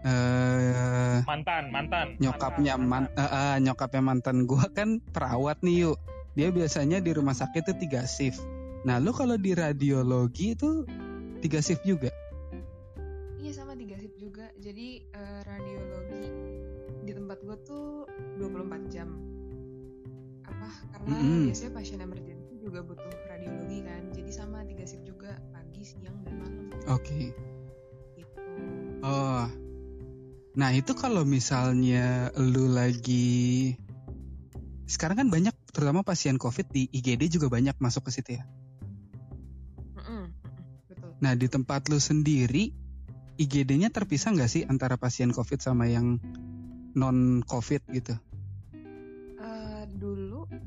[0.03, 5.99] eh mantan mantan nyokapnya Mantan, man, eh, eh, nyokapnya mantan gua kan perawat nih yuk
[6.35, 8.43] dia biasanya di rumah sakit itu tiga shift.
[8.83, 10.87] Nah, lu kalau di radiologi itu
[11.39, 12.11] tiga shift juga?
[21.01, 21.49] Karena Mm-mm.
[21.49, 24.03] biasanya pasien emergency juga butuh radiologi kan.
[24.13, 27.33] Jadi sama tiga shift juga pagi, siang dan malam Oke.
[28.17, 28.41] gitu.
[29.01, 29.49] Oh.
[30.51, 33.79] Nah, itu kalau misalnya lu lagi
[34.91, 38.45] sekarang kan banyak terutama pasien COVID di IGD juga banyak masuk ke situ ya.
[39.95, 41.11] Mm-mm, mm-mm, betul.
[41.23, 42.75] Nah, di tempat lu sendiri
[43.41, 46.21] IGD-nya terpisah nggak sih antara pasien COVID sama yang
[46.93, 48.19] non COVID gitu?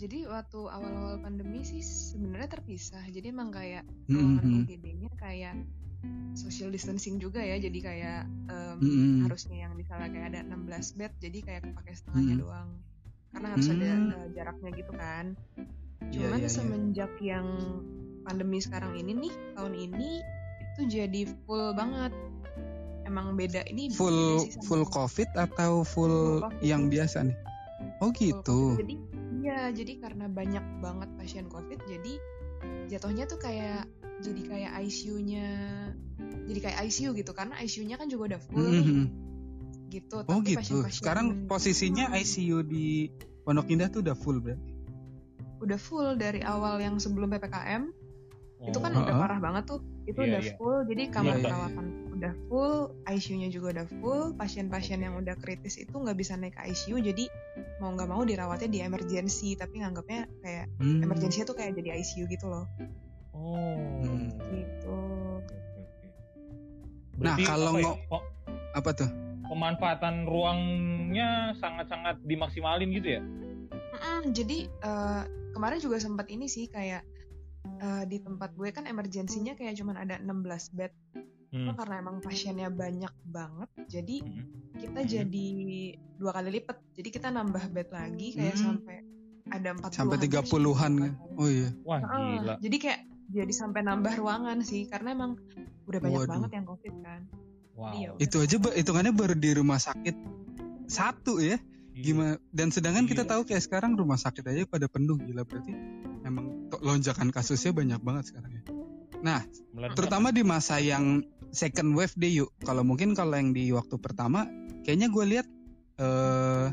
[0.03, 2.99] Jadi waktu awal-awal pandemi sih sebenarnya terpisah.
[3.07, 4.11] Jadi emang kayak Mhm.
[4.11, 5.55] ruangan UGD-nya kayak
[6.35, 7.55] social distancing juga ya.
[7.55, 9.23] Jadi kayak em, Mhm.
[9.23, 12.41] harusnya yang misalnya kayak ada 16 bed jadi kayak kepake setengahnya Mhm.
[12.43, 12.69] doang.
[13.31, 14.11] Karena harus ada Hmm.
[14.11, 15.25] eh, jaraknya gitu kan.
[16.03, 16.51] Iya, Cuman iya, iya.
[16.51, 17.47] semenjak yang
[18.21, 20.09] pandemi sekarang ini nih tahun ini
[20.67, 22.11] itu jadi full banget.
[23.03, 26.59] Emang beda ini Full beda full COVID atau full Full COVID.
[26.61, 27.37] yang biasa nih?
[27.99, 28.75] Oh gitu.
[28.75, 28.95] Jadi
[29.43, 32.13] iya, jadi karena banyak banget pasien COVID, jadi
[32.87, 33.85] jatuhnya tuh kayak
[34.19, 35.47] jadi kayak ICU-nya,
[36.47, 39.05] jadi kayak ICU gitu karena ICU-nya kan juga udah full nih, Mhm.
[39.89, 40.17] gitu.
[40.21, 40.59] Oh Tapi gitu.
[40.63, 43.11] pasien-pasien Sekarang posisinya Hmm, ICU di
[43.43, 44.71] Pondok Indah tuh udah full berarti.
[45.59, 47.87] udah full dari awal yang sebelum ppkm
[48.63, 48.99] itu kan Oh.
[48.99, 50.53] udah parah banget tuh, itu Iya, udah iya.
[50.55, 50.77] full.
[50.87, 54.21] Jadi kamar Iya, iya, perawatan udah full, ICU-nya juga udah full.
[54.33, 57.25] Pasien-pasien yang udah kritis itu nggak bisa naik ke ICU, jadi
[57.77, 61.01] mau nggak mau dirawatnya di emergency, tapi nganggapnya kayak Hmm.
[61.01, 62.65] emergency tuh kayak jadi ICU gitu loh.
[63.31, 63.75] Oh.
[63.99, 64.29] Hmm.
[64.47, 64.97] Gitu.
[67.13, 68.23] Nah, Berarti kalau apa ya, ngo- kok
[68.73, 69.09] Apa tuh?
[69.43, 73.21] pemanfaatan ruangnya sangat-sangat dimaksimalin gitu ya?
[73.93, 75.21] Mm-mm, jadi eh,
[75.51, 77.05] kemarin juga sempat ini sih kayak
[77.63, 80.33] eh, di tempat gue kan emergensinya kayak cuman ada 16
[80.73, 80.89] bed.
[81.53, 81.69] Hmm.
[81.69, 84.43] Cuma karena emang pasiennya banyak banget, jadi Hmm.
[84.73, 85.09] kita Hmm.
[85.13, 85.47] jadi
[86.17, 86.77] dua kali lipat.
[86.91, 88.63] Jadi kita nambah bed lagi kayak Hmm.
[88.73, 88.97] sampai
[89.45, 91.11] ada 40 Sampai 30-an kan?
[91.37, 91.69] Oh iya.
[91.85, 92.53] Wah Heeh, gila.
[92.57, 95.37] jadi kayak jadi sampai nambah ruangan sih karena emang
[95.85, 96.31] udah banyak Waduh.
[96.33, 97.21] banget yang covid kan.
[97.73, 97.93] Wow.
[97.93, 98.09] Iya.
[98.17, 100.15] Itu aja hitungannya baru di rumah sakit
[100.87, 101.57] satu ya.
[101.93, 102.01] Iya.
[102.03, 102.33] Gimana?
[102.49, 103.29] Dan sedangkan kita Iya.
[103.29, 105.73] tahu kayak sekarang rumah sakit aja pada penuh gila berarti
[106.23, 108.63] emang lonjakan kasusnya banyak banget sekarang ya.
[109.23, 109.39] Nah,
[109.71, 109.95] Meledak.
[109.95, 112.49] terutama di masa yang second wave deh yuk.
[112.65, 114.49] Kalau mungkin kalau yang di waktu pertama,
[114.83, 115.47] kayaknya gue lihat
[116.01, 116.67] eh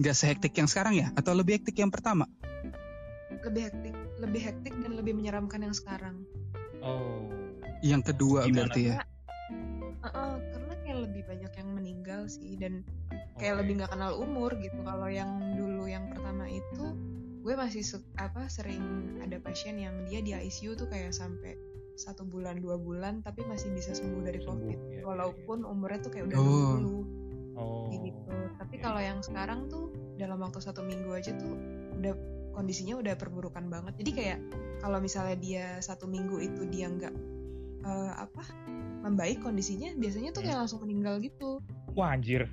[0.00, 2.24] nggak sehektik yang sekarang ya, atau lebih hektik yang pertama.
[3.44, 6.24] Lebih hektik, lebih hektik dan lebih menyeramkan yang sekarang.
[6.80, 7.28] Oh.
[7.84, 8.56] Yang kedua Gimana?
[8.72, 8.94] berarti ya.
[10.02, 12.82] Heeh, karena kayak lebih banyak yang meninggal sih dan
[13.38, 13.60] kayak Oke.
[13.62, 14.78] lebih nggak kenal umur gitu.
[14.82, 16.84] Kalau yang dulu yang pertama itu
[17.42, 17.82] gue masih
[18.22, 21.58] apa sering ada pasien yang dia di ICU tuh kayak sampai
[21.94, 25.98] satu bulan dua bulan tapi masih bisa sembuh dari Sembuh, covid iya, iya, walaupun umurnya
[26.00, 26.74] tuh kayak udah Oh.
[26.80, 27.20] 20
[27.52, 27.84] Oh.
[27.92, 28.82] gitu tapi Iya.
[28.82, 31.52] kalau yang sekarang tuh dalam waktu satu minggu aja tuh
[31.94, 32.12] udah
[32.52, 34.38] kondisinya udah perburukan banget jadi kayak
[34.80, 37.12] kalau misalnya dia satu minggu itu dia nggak
[37.82, 38.42] eh, apa
[39.02, 41.58] membaik kondisinya biasanya tuh kayak langsung meninggal gitu
[41.92, 42.48] Wah anjir.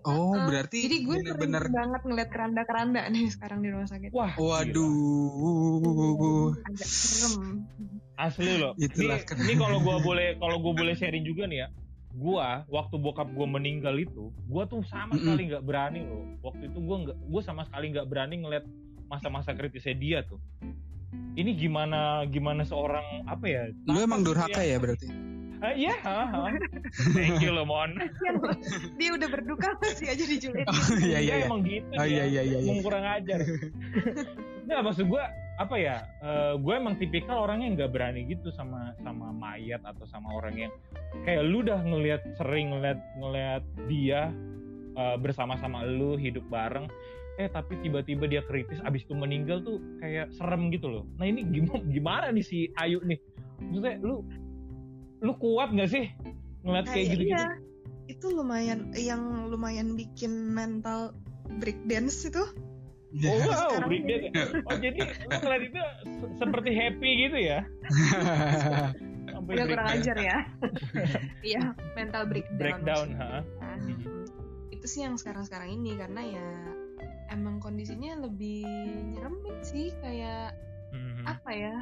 [0.00, 0.46] Oh, Heeh.
[0.48, 4.32] berarti jadi gue bener-bener sering banget ngeliat keranda-keranda nih sekarang di rumah sakit Wah.
[4.38, 6.54] Waduh.
[6.64, 7.66] agak serem
[8.14, 8.72] Asli loh.
[8.78, 11.68] Itulah ini, ini kalau gua boleh kalau gua boleh sharing juga nih ya.
[12.14, 16.22] Gua waktu bokap gua meninggal itu, gua tuh sama sekali nggak berani loh.
[16.46, 18.64] Waktu itu gua nggak, gua sama sekali nggak berani ngeliat
[19.10, 20.38] masa-masa kritisnya dia tuh.
[21.34, 23.62] Ini gimana gimana seorang apa ya?
[23.90, 25.10] Lu emang durhaka ya berarti?
[25.58, 26.42] Ah, Iya, ha, ha.
[27.16, 27.96] Thank you loh, Mon.
[29.00, 31.46] Dia udah berduka masih aja dijulitin Oh iya iya Dia iya.
[31.48, 32.12] emang gitu Oh, dia.
[32.12, 32.68] iya, iya, iya, iya.
[32.68, 33.38] Emang kurang ajar.
[34.64, 35.24] Nggak maksud gue
[35.54, 35.96] apa ya?
[36.24, 40.68] eh, gue emang tipikal orang yang nggak berani gitu sama sama mayat atau sama orang
[40.68, 40.72] yang
[41.22, 44.32] kayak lu udah ngelihat sering ngeliat ngeliat dia
[44.98, 46.90] eh, bersama-sama lu hidup bareng.
[47.34, 51.04] Eh tapi tiba-tiba dia kritis abis itu meninggal tuh kayak serem gitu loh.
[51.18, 53.18] Nah ini gimana gimana nih si Ayu nih?
[53.62, 54.26] Maksudnya lu
[55.24, 56.04] lu kuat nggak sih
[56.64, 57.44] ngeliat kayak gitu-gitu?
[57.44, 57.48] iya,
[58.08, 61.16] itu lumayan yang lumayan bikin mental
[61.60, 62.44] breakdance itu.
[63.16, 64.34] Oh wow, Sekarang break dance.
[64.64, 64.98] Oh jadi
[65.30, 65.78] ngeliat itu
[66.10, 67.60] se- seperti happy gitu ya?
[69.24, 70.36] Sampai Agak kurang ajar ya
[71.50, 71.62] iya
[71.94, 73.42] mental breakdown Breakdown, ha?
[73.60, 73.76] Nah,
[74.70, 76.48] itu sih yang sekarang-sekarang ini karena ya
[77.30, 78.66] emang kondisinya lebih
[79.10, 80.54] nyeremin sih kayak
[80.90, 81.26] Mhm.
[81.26, 81.74] apa ya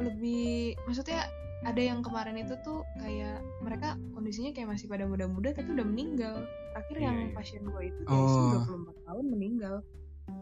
[0.00, 1.28] lebih maksudnya
[1.60, 6.34] ada yang kemarin itu tuh kayak mereka kondisinya kayak masih pada muda-muda tapi udah meninggal
[6.72, 7.34] terakhir Iya, yang iya.
[7.36, 8.24] pasien gue itu Oh.
[8.24, 9.74] dia 24 tahun meninggal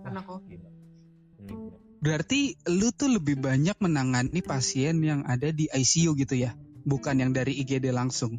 [0.05, 0.61] karena covid.
[1.96, 6.55] Berarti lu tuh lebih banyak menangani pasien yang ada di ICU gitu ya,
[6.87, 8.38] bukan yang dari IGD langsung.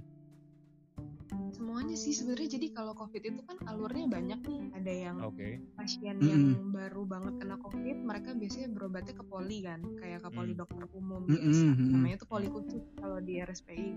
[1.52, 4.62] Semuanya sih sebenarnya jadi kalau COVID itu kan alurnya banyak nih.
[4.78, 5.62] Ada yang Oke.
[5.74, 6.30] pasien Mm-mm.
[6.30, 10.62] yang baru banget kena COVID, mereka biasanya berobatnya ke poli kan, kayak ke poli Hmm.
[10.64, 11.92] dokter umum Mm-mm, biasa.
[11.92, 13.90] Namanya tuh poli khusus kalau di RSPI.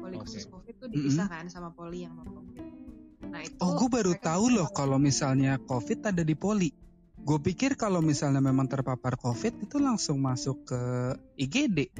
[0.00, 0.22] Poli Oke.
[0.26, 2.64] khusus COVID tuh dipisah kan sama poli yang non COVID.
[3.30, 3.58] Nah itu.
[3.60, 6.70] Oh, gue baru tahu loh kalau misalnya COVID ada di poli.
[7.20, 10.80] Gue pikir kalau misalnya memang terpapar COVID itu langsung masuk ke
[11.36, 11.92] IGD.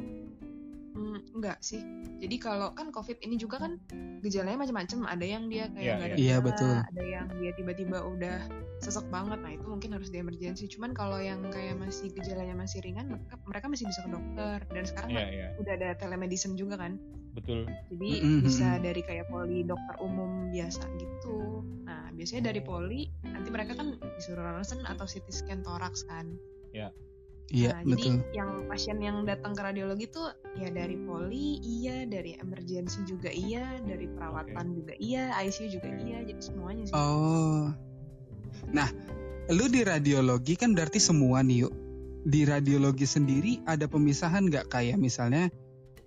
[0.91, 1.81] Hmm, enggak sih.
[2.21, 3.79] Jadi kalau kan COVID ini juga kan
[4.21, 5.07] gejalanya macam-macam.
[5.07, 6.21] Ada yang dia kayak Iya, nggak ada iya.
[6.21, 6.75] Iya, gejala, betul.
[6.83, 8.37] Ada yang dia tiba-tiba udah
[8.83, 9.39] sesek banget.
[9.41, 10.67] Nah itu mungkin harus di emergency.
[10.67, 14.57] Cuman kalau yang kayak masih gejalanya masih ringan, mereka, mereka masih bisa ke dokter.
[14.73, 15.47] Dan sekarang Iya, iya.
[15.57, 16.99] udah ada telemedicine juga kan.
[17.31, 17.71] Betul.
[17.91, 18.85] Jadi Mm-mm, bisa mm-mm.
[18.85, 21.63] dari kayak poli dokter umum biasa gitu.
[21.87, 26.35] Nah biasanya dari poli nanti mereka kan disuruh ronsen atau CT scan toraks kan.
[26.71, 26.91] Iya,
[27.51, 28.23] Nah, betul.
[28.23, 33.27] Jadi yang pasien yang datang ke radiologi tuh ya dari poli iya, dari emergency juga
[33.27, 36.95] iya, dari perawatan juga iya, ICU juga iya, jadi semuanya sih.
[36.95, 37.75] Oh.
[38.71, 38.87] Nah,
[39.51, 41.75] lu di radiologi kan berarti semua nih yuk.
[42.23, 45.51] Di radiologi sendiri ada pemisahan nggak kayak misalnya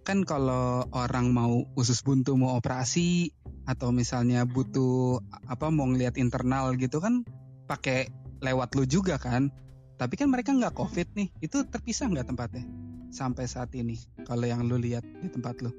[0.04, 3.32] kan kalau orang mau usus buntu mau operasi
[3.64, 7.24] atau misalnya butuh apa mau ngeliat internal gitu kan
[7.66, 8.12] pakai
[8.44, 9.48] lewat lu juga kan.
[9.96, 11.32] Tapi kan mereka nggak covid nih.
[11.40, 12.68] Itu terpisah nggak tempatnya
[13.14, 13.96] sampai saat ini
[14.28, 15.72] kalau yang lu lihat di tempat lu?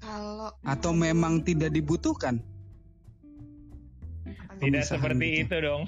[0.00, 2.42] Kalau Atau memang tidak dibutuhkan?
[4.60, 5.44] Tidak seperti gitu.
[5.46, 5.82] itu dong.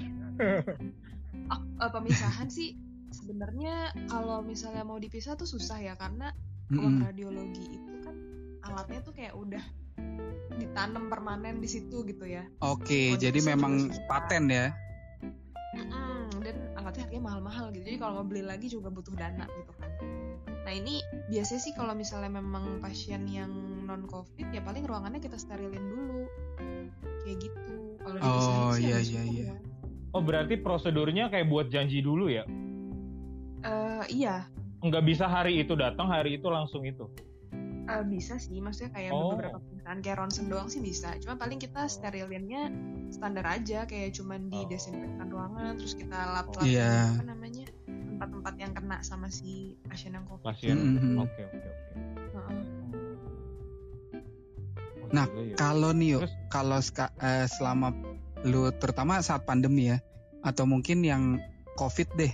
[1.51, 2.73] Oh, eh, pemisahan sih
[3.13, 6.33] sebenarnya kalau misalnya mau dipisah tuh susah ya karena
[6.73, 7.07] ruang Mm-mm.
[7.07, 8.15] radiologi itu kan
[8.63, 9.63] alatnya tuh kayak udah
[10.53, 12.45] ditanam permanen di situ gitu ya.
[12.61, 13.73] Oke, Kalau jadi memang
[14.05, 14.69] paten ya.
[15.73, 17.85] Mm-mm, dan alatnya harganya mahal-mahal gitu.
[17.89, 19.89] Jadi kalau mau beli lagi juga butuh dana gitu kan.
[20.63, 23.49] Nah ini biasanya sih kalau misalnya memang pasien yang
[23.83, 26.29] non covid ya paling ruangannya kita sterilin dulu
[27.25, 27.97] kayak gitu.
[27.99, 29.45] Kalau Oh, iya, iya, susah iya.
[29.49, 29.55] ya.
[30.13, 32.45] Oh berarti prosedurnya kayak buat janji dulu ya?
[33.63, 34.45] Eh, iya
[34.83, 37.07] Nggak bisa hari itu datang, hari itu langsung itu.
[37.83, 38.63] eh, bisa sih.
[38.63, 39.35] Maksudnya kayak Oh.
[39.35, 41.19] beberapa perusahaan kayak ronsen doang sih bisa.
[41.19, 42.71] Cuma paling kita sterilinnya
[43.11, 44.67] standar aja kayak cuman di Oh.
[44.67, 47.11] desinfektan ruangan terus kita lap-lap Iya.
[47.11, 50.47] apa namanya tempat-tempat yang kena sama si pasien yang covid.
[50.47, 50.77] Pasien.
[50.79, 51.15] Mm-mm.
[51.19, 51.91] Oke oke oke.
[52.31, 52.63] Heeh.
[55.03, 55.55] Oh, Nah, ya.
[55.55, 57.91] Kalau nih yuk, kalau ska- eh, selama
[58.41, 59.99] lu terutama saat pandemi ya,
[60.39, 61.35] atau mungkin yang
[61.75, 62.31] COVID deh,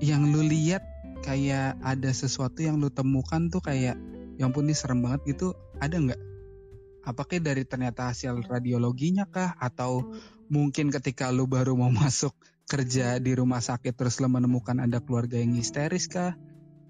[0.00, 0.82] yang lu lihat
[1.22, 3.98] kayak ada sesuatu yang lu temukan tuh kayak,
[4.38, 6.20] yang pun ini serem banget gitu, ada nggak?
[7.06, 10.12] Apakah dari ternyata hasil radiologinya kah, atau
[10.52, 12.34] mungkin ketika lu baru mau masuk
[12.68, 16.36] kerja di rumah sakit terus lu menemukan ada keluarga yang histeris kah?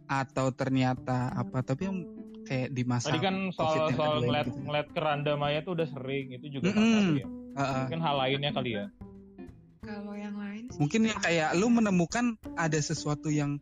[0.08, 1.60] Atau ternyata apa?
[1.62, 1.98] Tapi yang
[2.48, 4.58] kayak di masa Tadi kan COVID soal yang soal ngeliat, gitu.
[4.64, 7.26] ngeliat keranda maya tuh udah sering, itu juga salah satu ya.
[7.28, 7.80] Heeh.
[7.84, 8.86] Mungkin hal lainnya kali ya.
[9.84, 13.56] Kalau yang lain sih mungkin yang kayak lu menemukan ada sesuatu yang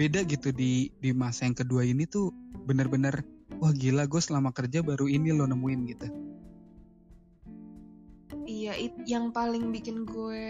[0.00, 2.32] beda gitu di di masa yang kedua ini tuh
[2.64, 3.20] bener-bener
[3.56, 6.08] wah gila gue selama kerja baru ini lo nemuin gitu
[8.42, 10.42] Iya, it- yang paling bikin gue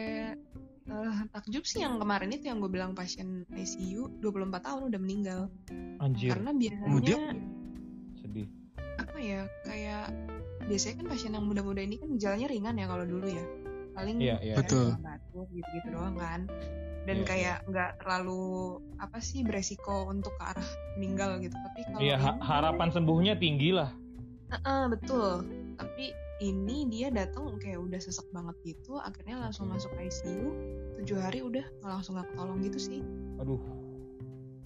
[0.87, 5.41] eh, takjub sih yang kemarin itu yang gue bilang pasien ICU 24 tahun udah meninggal.
[5.99, 7.37] Anjir, Karena biasanya Oh, dia-
[8.17, 8.49] sedih.
[8.97, 10.07] apa ya kayak
[10.65, 13.45] biasanya kan pasien yang muda-muda ini kan gejalanya ringan ya kalau dulu ya.
[13.93, 14.55] Paling Iya, iya.
[14.55, 14.87] kayak Betul.
[14.99, 16.41] batuk gitu-gitu doang kan.
[17.11, 18.43] Dan Iya, kayak nggak terlalu
[18.97, 21.59] apa sih beresiko untuk ke arah meninggal gitu.
[21.59, 23.91] Tapi kalau Iya, ha- ini- harapan sembuhnya tinggi lah.
[24.49, 25.43] Heeh, betul.
[25.75, 26.05] Tapi
[26.41, 30.55] ini dia datang kayak udah sesek banget gitu, akhirnya langsung masuk ICU.
[30.97, 33.01] Tujuh hari udah langsung nggak ketolong gitu sih.
[33.37, 33.59] Aduh.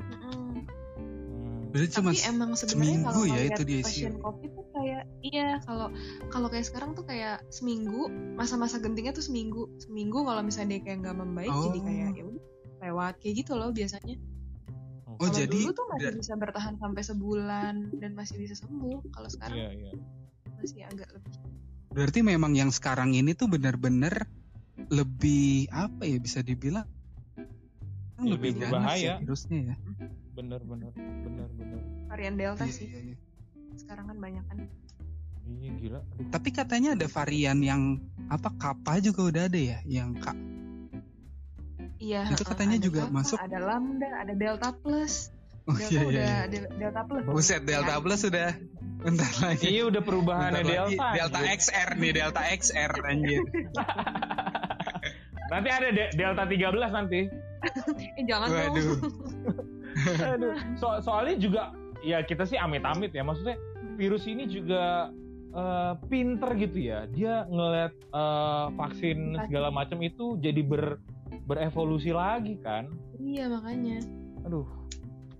[0.05, 0.61] Mm-mm.
[0.95, 1.73] Hmm.
[1.73, 3.85] berarti cuma Tapi emang sebenarnya kalau ya ngeliat itu di ICU.
[3.85, 4.53] pasien COVID
[4.85, 5.89] kayak iya kalau
[6.29, 10.99] kalau kayak sekarang tuh kayak seminggu masa-masa gentingnya tuh seminggu seminggu kalau misalnya dia kayak
[11.01, 11.85] nggak membaik jadi Oh.
[11.85, 12.45] kayak ya udah
[12.85, 14.17] lewat kayak gitu loh biasanya.
[15.07, 19.01] oh kalau jadi dulu tuh masih bisa bertahan sampai sebulan dan masih bisa sembuh.
[19.09, 19.93] Kalau sekarang Iya, iya.
[20.55, 21.33] masih agak lebih
[21.89, 24.27] berarti memang yang sekarang ini tuh bener-bener
[24.91, 26.85] lebih apa ya bisa dibilang
[28.19, 28.99] Lebih ganas berbahaya.
[28.99, 29.77] ya virusnya ya
[30.35, 31.81] Bener, bener, bener, bener.
[32.07, 32.87] varian delta Iya, sih.
[32.89, 33.17] iya, iya.
[33.75, 34.59] Sekarang kan banyak kan.
[35.45, 36.01] Iya, gila.
[36.01, 36.31] Aduh.
[36.33, 40.33] tapi katanya ada varian yang apa kappa juga udah ada ya yang kak
[41.95, 42.29] Iya.
[42.29, 43.37] Itu katanya ada juga Kappa, masuk.
[43.39, 45.33] Ada lambda, ada delta plus.
[45.65, 46.37] oh Delta iya iya, udah iya.
[46.45, 47.25] ada delta plus.
[47.25, 48.51] Buset, Delta Plus udah.
[49.01, 51.07] bentar lagi Iya, udah perubahannya Bentar lagi, Delta.
[51.15, 51.57] Delta anjir.
[51.57, 53.43] XR nih Delta XR anjir
[55.53, 57.21] Nanti ada de- Delta 13 nanti.
[58.19, 58.73] eh jangan Waduh.
[58.73, 59.01] dong.
[60.35, 60.55] Aduh.
[60.75, 61.63] So- soalnya juga
[62.05, 63.57] ya kita sih amit-amit ya maksudnya
[63.97, 65.11] virus ini juga
[65.57, 71.01] eh, pinter gitu ya dia ngeliat eh, vaksin segala macam itu jadi ber
[71.49, 72.89] berevolusi lagi kan
[73.19, 74.05] Iya makanya.
[74.45, 74.69] aduh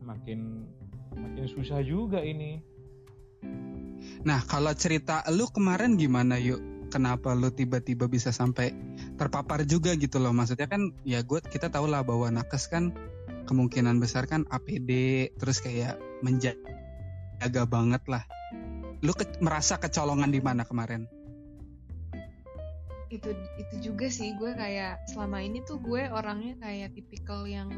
[0.01, 0.65] makin
[1.13, 2.61] makin susah juga ini
[4.25, 6.89] Nah, kalau cerita lu kemarin gimana yuk?
[6.89, 8.73] Kenapa lu tiba-tiba bisa sampai
[9.21, 10.33] terpapar juga gitu loh?
[10.33, 12.95] Maksudnya kan ya gue kita tahu lah bahwa nakes kan
[13.45, 18.25] kemungkinan besar kan APD terus kayak menjaga banget lah.
[19.01, 21.05] Lu ke- merasa kecolongan di mana kemarin?
[23.07, 27.71] itu itu juga sih gue kayak selama ini tuh gue orangnya kayak tipikal yang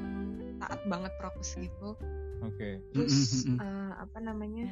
[0.57, 1.93] taat banget prokes gitu
[2.41, 3.59] oke terus Mm, mm, mm.
[3.61, 4.67] eh, apa namanya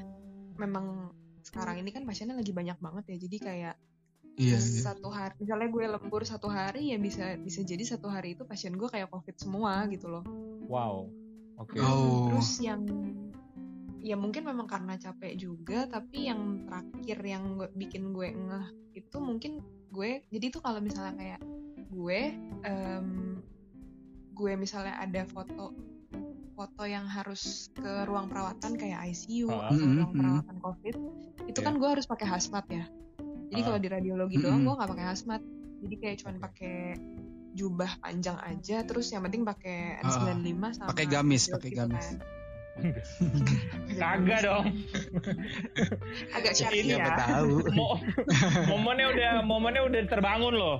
[0.56, 1.12] memang
[1.44, 3.74] sekarang ini kan pasiennya lagi banyak banget ya jadi kayak
[4.34, 4.82] Iya, iya.
[4.82, 8.72] satu hari misalnya gue lembur satu hari ya bisa bisa jadi satu hari itu pasien
[8.72, 10.24] gue kayak covid semua gitu loh
[10.64, 11.04] wow
[11.54, 12.32] oke Oh.
[12.32, 12.82] terus yang
[14.04, 19.16] ya mungkin memang karena capek juga tapi yang terakhir yang gue- bikin gue ngeh itu
[19.16, 21.40] mungkin gue jadi tuh kalau misalnya kayak
[21.88, 22.20] gue
[22.62, 23.40] em,
[24.30, 25.72] gue misalnya ada foto
[26.52, 29.66] foto yang harus ke ruang perawatan kayak ICU Ah.
[29.66, 30.18] atau Mm-mm, ruang mm.
[30.20, 30.94] perawatan COVID
[31.46, 32.84] itu kan gue harus pakai hazmat ya
[33.48, 33.64] jadi Ah.
[33.64, 34.68] kalau di radiologi doang Mm-mm.
[34.68, 35.40] gue nggak pakai hazmat
[35.80, 36.76] jadi kayak cuman pakai
[37.54, 40.90] jubah panjang aja terus yang penting pakai N95 sama Ah.
[40.90, 42.04] Pakai gamis, shield pakai gitu gamis.
[42.04, 42.18] kan.
[44.00, 44.66] kagak dong.
[46.34, 47.62] Agak syar'i Siapa ya tahu.
[47.72, 48.00] Mo-
[48.66, 50.78] momennya udah momennya udah terbangun loh.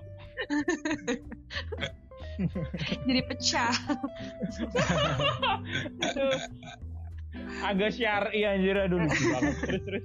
[3.06, 3.74] Jadi pecah.
[7.62, 9.54] Agak syari anjir aduh lucu banget.
[9.62, 10.04] Terus terus.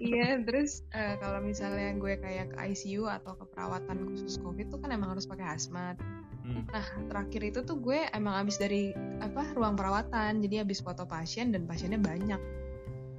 [0.00, 4.80] Iya terus eh, kalau misalnya gue kayak ke ICU atau ke perawatan khusus COVID tuh
[4.80, 6.00] kan emang harus pakai hazmat
[6.46, 6.62] Hmm.
[6.70, 10.38] nah terakhir itu tuh gue emang abis dari apa ruang perawatan.
[10.38, 12.38] Jadi abis foto pasien dan pasiennya banyak.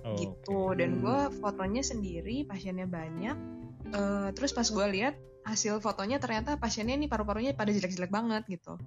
[0.08, 3.36] Oh, gitu dan gue fotonya sendiri pasiennya banyak.
[3.92, 8.80] Eh, terus pas gue lihat hasil fotonya ternyata pasiennya ini paru-parunya pada jelek-jelek banget gitu.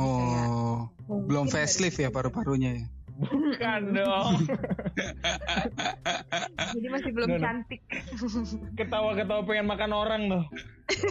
[0.00, 2.86] Oh, belum Mungkin dari facelift ya paru-parunya ya?
[3.20, 4.34] bukan dong.
[6.72, 7.44] Jadi masih belum No, no.
[7.44, 7.80] cantik.
[8.80, 10.44] Ketawa-ketawa pengen makan orang loh.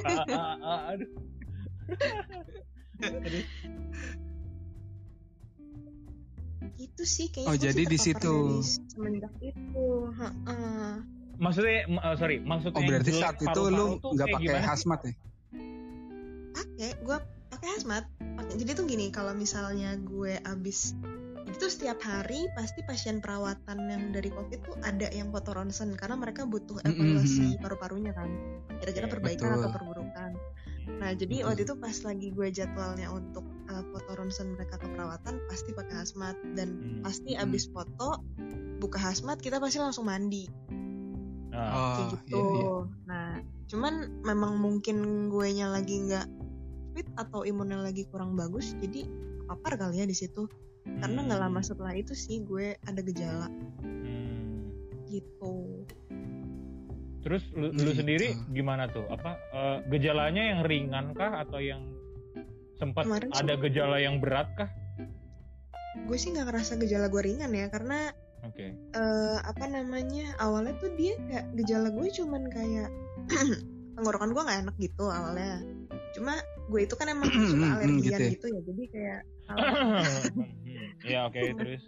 [0.04, 1.08] Ah, ah, ah, aduh
[6.80, 8.36] itu sih kayaknya Oh, jadi di situ.
[8.92, 10.92] semenjak itu Heeh.
[11.40, 15.14] maksudnya m- eh, sorry maksudnya Oh, berarti saat itu lu nggak kayak pakai hazmat ya?
[16.52, 17.18] pakai gue
[17.50, 18.04] pakai hazmat
[18.56, 20.96] jadi tuh gini kalau misalnya gue abis
[21.60, 26.16] tuh setiap hari pasti pasien perawatan yang dari covid tuh ada yang foto ronsen karena
[26.16, 27.62] mereka butuh evaluasi mm-mm.
[27.64, 28.30] paru-parunya kan
[28.80, 29.60] kira-kira Iya, perbaikan betul.
[29.60, 30.32] atau perburukan
[31.00, 35.40] nah jadi waktu itu pas lagi gue jadwalnya untuk uh, foto ronsen mereka ke perawatan
[35.48, 37.02] pasti pakai hazmat dan Hmm.
[37.04, 38.24] pasti abis foto
[38.80, 40.48] buka hazmat kita pasti langsung mandi
[41.50, 42.38] Oh, kayak gitu.
[42.38, 42.78] iya, iya.
[43.10, 43.30] Nah,
[43.68, 46.28] cuman memang mungkin gue nya lagi nggak
[46.94, 49.04] fit atau imunnya lagi kurang bagus, jadi
[49.50, 50.46] papar kali ya di situ.
[50.86, 53.50] Karena nggak lama setelah itu sih gue ada gejala
[53.82, 54.72] Hmm.
[55.10, 55.84] gitu.
[57.30, 58.02] Terus lu, lu Gitu.
[58.02, 59.06] sendiri gimana tuh?
[59.06, 61.86] Apa eh, gejalanya yang ringan kah atau yang
[62.82, 64.70] sempat Kemarin ada gejala yang berat kah?
[66.10, 68.10] Gue sih nggak ngerasa gejala gue ringan ya, karena
[68.42, 68.74] Oke.
[68.74, 72.90] eh, apa namanya awalnya tuh dia kayak gejala gue cuman kayak
[73.94, 75.62] tenggorokan gue nggak enak gitu awalnya.
[76.18, 76.34] Cuma
[76.66, 78.30] gue itu kan emang suka alergian gitu ya.
[78.34, 80.46] gitu ya, jadi kayak Hmm,
[81.06, 81.82] Ya oke terus.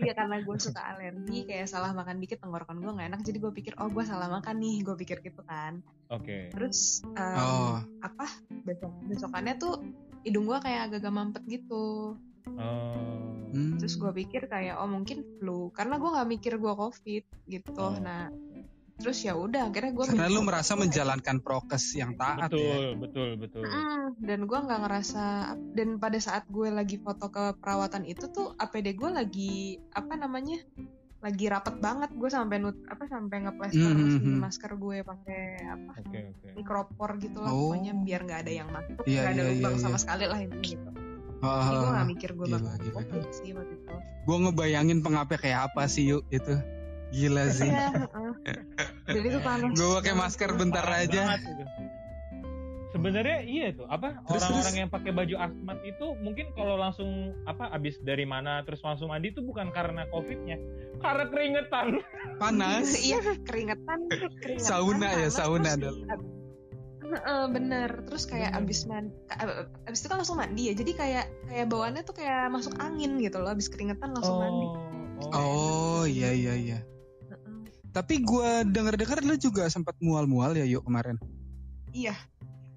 [0.00, 3.52] Iya karena gue suka alergi kayak salah makan dikit tenggorokan gue nggak enak jadi gue
[3.52, 6.52] pikir oh gue salah makan nih gue pikir gitu kan Oke.
[6.52, 8.26] terus em, Oh, apa
[8.64, 9.80] besok besokannya tuh
[10.24, 13.48] hidung gue kayak agak-agak mampet gitu Oh.
[13.56, 13.80] hmm.
[13.80, 17.96] terus gue pikir kayak oh mungkin flu karena gue nggak mikir gue covid gitu Oh.
[17.96, 18.28] nah
[18.94, 22.94] terus ya udah akhirnya gue karena lu merasa menjalankan prokes yang taat ya.
[22.94, 23.64] Betul, betul, betul.
[24.22, 25.24] dan gue nggak ngerasa
[25.74, 29.54] dan pada saat gue lagi foto ke perawatan itu tuh APD gue lagi
[29.90, 30.62] apa namanya
[31.18, 35.42] lagi rapet banget gue sampai nut apa sampai ngeplester Hmm, si hmm, masker gue pakai
[35.66, 36.48] apa Oke, oke.
[36.54, 37.72] mikropor gitu lah Oh.
[37.72, 40.02] pokoknya biar nggak ada yang masuk Iya, nggak ada iya, lubang iya, sama iya.
[40.04, 40.88] sekali lah ini gitu
[41.44, 45.82] Oh, jadi gue nggak mikir gue bakal sih waktu itu gue ngebayangin pengapnya kayak apa
[45.84, 46.56] sih yuk itu.
[47.14, 47.70] Gila sih.
[47.70, 48.32] Iya, heeh.
[49.06, 51.22] jadi itu panas Gue pakai masker bentar Parah aja.
[51.22, 51.64] banget itu.
[52.94, 57.66] Sebenarnya iya tuh, apa Terus, orang-orang yang pakai baju asmat itu mungkin kalau langsung apa
[57.74, 60.62] abis dari mana terus langsung mandi itu bukan karena covidnya,
[61.02, 61.98] karena keringetan.
[62.38, 62.94] Panas.
[63.10, 63.98] iya keringetan
[64.38, 66.30] keringetan Sauna ya, panas, sauna terus ab-
[67.04, 68.64] Heeh, bener terus kayak Bener.
[68.64, 69.12] abis mandi
[69.86, 73.38] abis itu kan langsung mandi ya jadi kayak kayak bawaannya tuh kayak masuk angin gitu
[73.44, 74.66] loh abis keringetan langsung mandi
[75.30, 76.78] Oh iya iya iya.
[77.94, 81.14] Tapi gua denger-dengar lu juga sempat mual-mual ya yuk kemarin.
[81.94, 82.18] iya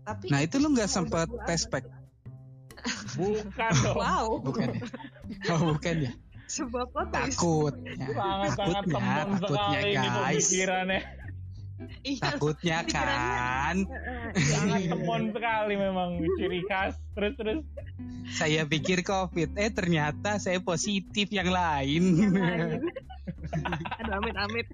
[0.06, 1.82] tapi Nah itu lu nggak sempat tes apa?
[1.82, 1.86] pack?
[3.18, 4.82] bukan dong wow Bukan ya?
[5.52, 6.12] Oh bukan ya?
[6.48, 7.36] twist.
[7.36, 8.08] Takutnya.
[8.54, 10.48] sangat sangat Takutnya, takutnya guys.
[12.02, 13.76] iya Takutnya kan.
[14.34, 16.10] Sangat temon sekali memang
[16.40, 17.62] ciri khas terus terus
[18.32, 19.52] Saya pikir covid.
[19.58, 22.04] Eh ternyata saya positif yang lain.
[22.16, 22.82] Yang lain.
[24.04, 24.68] aduh amit amit.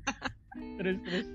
[0.80, 1.28] Terus terus.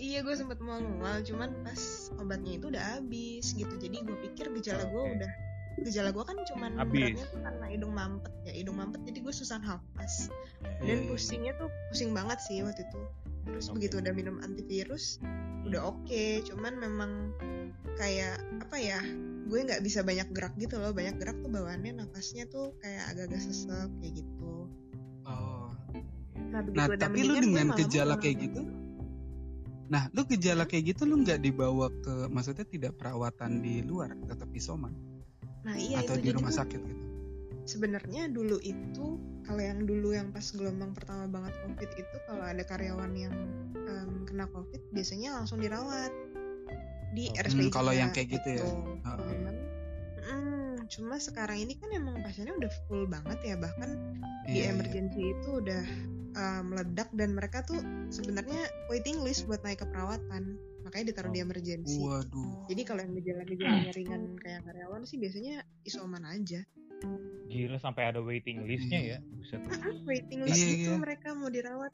[0.00, 3.74] Iya gue sempet mual-mual cuman pas obatnya itu udah habis gitu.
[3.76, 5.12] Jadi gue pikir gejala gue Oke.
[5.20, 5.32] udah
[5.80, 7.14] gejala gue kan cuman Habis.
[7.14, 9.00] beratnya tuh karena hidung mampet ya hidung mampet.
[9.04, 10.32] Jadi gue susah nafas.
[10.80, 13.00] Iya, dan pusingnya tuh pusing banget sih waktu itu.
[13.48, 13.74] Terus Oke.
[13.80, 15.20] begitu udah minum antivirus
[15.68, 16.24] udah oke.
[16.48, 17.36] Cuman memang
[18.00, 19.00] kayak apa ya
[19.50, 20.96] gue nggak bisa banyak gerak gitu loh.
[20.96, 24.59] Banyak gerak tuh bawaannya nafasnya tuh kayak agak-agak sesek kayak gitu.
[26.50, 28.60] Nah Nah tapi lu dengan gejala kayak gitu.
[29.90, 34.46] Nah lu gejala kayak gitu lu nggak dibawa ke maksudnya tidak perawatan di luar tetap
[34.52, 34.94] isoman
[35.60, 37.04] nah iya atau itu di rumah sakit gitu.
[37.66, 42.64] sebenarnya dulu itu kalau yang dulu yang pas gelombang pertama banget covid itu kalau ada
[42.64, 43.34] karyawan yang
[43.76, 46.08] em, kena covid biasanya langsung dirawat
[47.12, 47.42] di Oh.
[47.44, 48.64] RSPI Hmm, kalau yang kayak gitu ya?
[48.64, 49.02] Heeh.
[49.04, 49.56] Cuman,
[50.22, 53.90] mm, cuma sekarang ini kan emang pasiennya udah full banget ya bahkan
[54.46, 54.72] di Iya, iya.
[54.72, 55.82] emergency itu udah
[56.32, 61.38] uh, meledak dan mereka tuh sebenarnya waiting list buat naik ke perawatan makanya ditaruh di
[61.38, 61.44] Oh.
[61.44, 62.66] emergency Waduh.
[62.66, 66.64] jadi kalau yang gejala-gejalanya ringan kayak karyawan sih biasanya isoman aja
[67.46, 70.98] gila sampai ada waiting listnya ya buset Ah, waiting list Iya, gitu iya.
[70.98, 71.92] mereka mau dirawat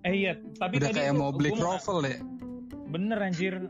[0.00, 2.18] eh iya tapi Udah tadi kayak mau beli krovel ya.
[2.86, 3.54] bener anjir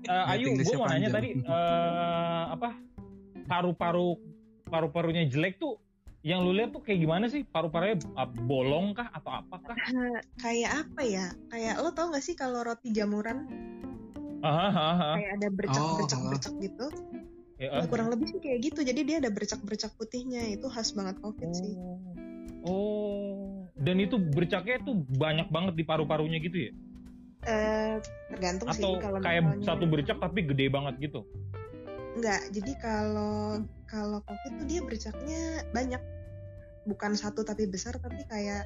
[0.00, 1.12] Eh, Ayu gue mau nanya panjang.
[1.12, 2.72] tadi eh, apa
[3.44, 4.16] paru-paru
[4.64, 5.76] paru-parunya jelek tuh
[6.20, 7.42] yang lu lihat tuh kayak gimana sih?
[7.42, 9.72] Paru-parunya ah, bolong kah atau apakah?
[9.72, 11.26] Nah, kayak apa ya?
[11.48, 13.48] Kayak lo tau gak sih kalau roti jamuran?
[14.40, 16.86] Ah, ah, ah, kayak ada bercak bercak Oh, bercak gitu.
[17.60, 18.80] Ya, kurang lebih sih kayak gitu.
[18.80, 20.48] Jadi dia ada bercak bercak putihnya.
[20.48, 21.76] Itu khas banget covid sih.
[22.60, 26.72] Oh, dan itu bercaknya tuh banyak banget di paru-parunya gitu ya?
[27.40, 27.96] Eh,
[28.28, 31.24] tergantung Atau sih kalau kayak misalnya- satu bercak tapi gede banget gitu?
[32.16, 36.02] Enggak, jadi kalau kalau COVID tuh dia bercaknya banyak.
[36.82, 38.64] Bukan satu tapi besar tapi kayak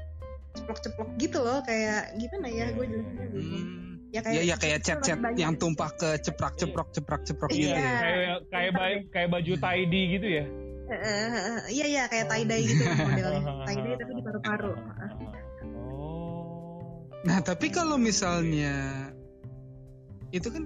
[0.55, 3.65] ceplok-ceplok gitu loh, kayak gimana ya gue jelasinnya bingung.
[3.65, 3.83] Hmm.
[4.09, 5.39] Ya Iya iya kayak kecil tapi cat-cat banyak.
[5.41, 7.59] yang tumpah ke ceprak-ceprok ceprak-ceprok Iya.
[7.59, 7.91] gitu ya.
[7.99, 10.45] Kayak kayak ba- kayak baju tidy gitu ya?
[10.85, 13.41] Eh, eh, Iya iya kayak tie dye gitu modelnya.
[13.67, 14.73] tie dye tapi di paru-paru.
[15.91, 17.03] Oh.
[17.25, 19.11] Nah tapi kalau misalnya
[20.31, 20.63] itu kan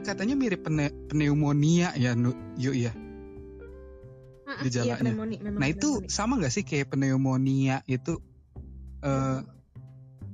[0.00, 2.92] katanya mirip pne- pneumonia ya Nu- yuk ya.
[4.50, 4.98] Iya Gejalanya.
[5.00, 5.58] pneumonia memang.
[5.58, 6.10] Nah itu pneumonia.
[6.10, 8.18] sama nggak sih kayak pneumonia itu?
[9.00, 9.40] eh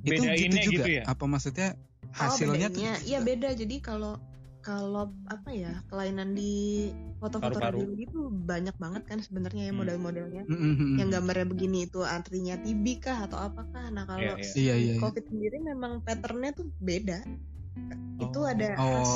[0.02, 0.76] itu Bedainnya gitu juga?
[0.82, 1.02] gitu ya?
[1.06, 1.68] Apa maksudnya
[2.06, 2.80] Oh, hasilnya tuh?
[2.80, 2.92] bedanya.
[3.04, 3.48] Iya beda.
[3.52, 4.16] Jadi kalau
[4.58, 9.78] kalau apa ya kelainan di foto-foto radiologi itu banyak banget kan sebenarnya ya Hmm.
[9.78, 10.42] model-modelnya.
[10.44, 14.34] Mm, mm, mm, yang gambarnya begini itu artinya TB kah atau apakah nah kalau Iya,
[14.34, 14.42] iya.
[14.42, 15.00] si Iya, iya, iya.
[15.00, 17.22] COVID sendiri memang patternnya tuh beda
[18.16, 18.48] itu Oh.
[18.48, 18.96] ada Oh.
[18.96, 19.12] khas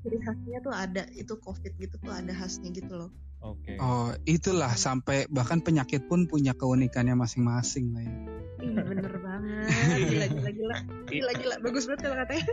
[0.00, 3.78] ciri khasnya tuh ada itu COVID gitu tuh ada khasnya gitu loh Oke.
[3.78, 8.14] Oh itulah sampai bahkan penyakit pun punya keunikannya masing-masing lah ya.
[8.58, 9.66] Ih, bener banget
[10.02, 12.46] gila gila gila gila gila bagus banget kalau katanya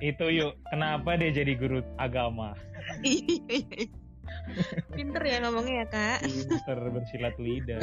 [0.00, 2.56] Itu yuk, kenapa dia jadi guru agama?
[3.04, 3.84] Iya, iya.
[4.90, 7.80] pinter ya ngomongnya ya kak Pinter bersilat lidah.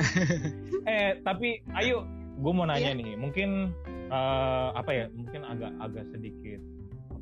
[0.84, 2.98] eh, tapi ayo, gue mau nanya Iya.
[2.98, 3.70] nih, mungkin
[4.10, 5.06] eh, apa ya?
[5.14, 6.58] Mungkin agak agak sedikit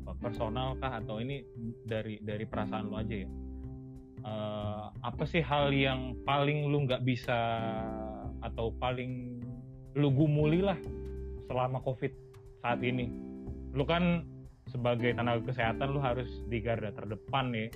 [0.06, 1.42] apa personal kah atau ini
[1.82, 3.28] dari dari perasaan lo aja ya?
[4.26, 7.34] Eh, apa sih hal yang paling lu nggak bisa
[8.38, 9.42] atau paling
[9.98, 10.78] lu gumuli lah
[11.50, 12.14] selama covid
[12.62, 13.10] saat ini?
[13.74, 14.22] Lu kan
[14.70, 17.68] sebagai tenaga kesehatan lu harus di garda terdepan nih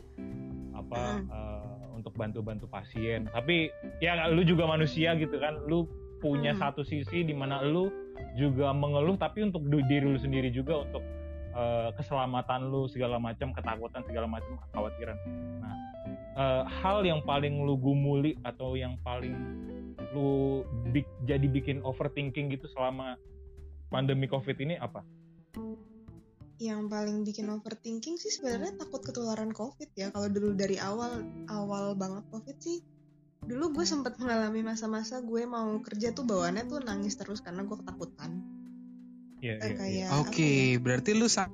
[0.79, 3.27] apa eh, untuk bantu-bantu pasien.
[3.35, 5.91] Tapi ya lu juga manusia gitu kan, lu
[6.23, 6.63] punya Hmm.
[6.63, 7.91] satu sisi di mana lu
[8.39, 11.03] juga mengeluh tapi untuk diri lu sendiri juga untuk
[11.61, 15.19] eh, keselamatan lu segala macam ketakutan segala macam kekhawatiran.
[15.61, 15.77] Nah,
[16.41, 19.37] eh, hal yang paling lu gumuli atau yang paling
[20.17, 23.21] lu bik- jadi bikin overthinking gitu selama
[23.93, 25.05] pandemi covid ini apa?
[26.61, 31.97] yang paling bikin overthinking sih sebenarnya takut ketularan covid ya kalau dulu dari awal awal
[31.97, 32.85] banget covid sih
[33.41, 37.81] dulu gue sempat mengalami masa-masa gue mau kerja tuh bawaannya tuh nangis terus karena gue
[37.81, 38.45] ketakutan
[39.41, 39.77] Iya, iya, iya.
[39.77, 41.49] kayak Oke, apa berarti lu sa-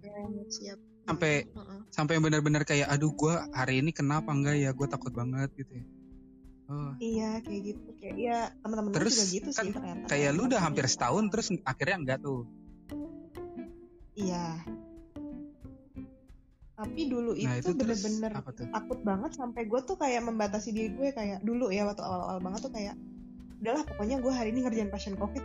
[0.00, 1.80] ya, banget siap sampai Heeh.
[1.92, 5.84] sampai benar-benar kayak aduh gua hari ini kenapa enggak ya gue takut banget gitu ya.
[6.66, 10.30] Oh, iya kayak gitu kayak ya teman-teman gue Terus, juga gitu kan sih ternyata kayak
[10.34, 10.92] lu udah hampir gitu.
[10.98, 12.42] setahun terus akhirnya enggak tuh.
[14.16, 14.64] iya
[16.76, 18.66] tapi dulu Nah itu, itu bener-bener apa tuh?
[18.68, 22.68] takut banget sampai gue tuh kayak membatasi diri gue kayak dulu ya waktu awal-awal banget
[22.68, 22.94] tuh kayak
[23.62, 25.44] udahlah pokoknya gue hari ini ngerjain pasien covid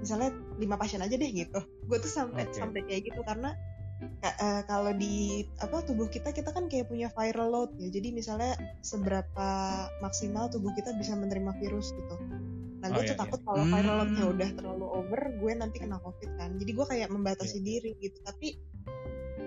[0.00, 1.60] misalnya lima pasien aja deh gitu.
[1.86, 2.56] Gue tuh sampai Oke.
[2.56, 3.52] sampai kayak gitu karena
[4.24, 7.92] ka- eh, kalau di apa tubuh kita kita kan kayak punya viral load ya.
[7.92, 9.48] Jadi misalnya seberapa
[10.00, 12.16] maksimal tubuh kita bisa menerima virus gitu.
[12.80, 13.22] Nah Oh, gue iya, tuh iya.
[13.28, 13.72] takut kalau Hmm.
[13.76, 16.56] viral loadnya udah terlalu over gue nanti kena covid kan.
[16.56, 18.16] Jadi gue kayak membatasi diri gitu.
[18.24, 18.56] Tapi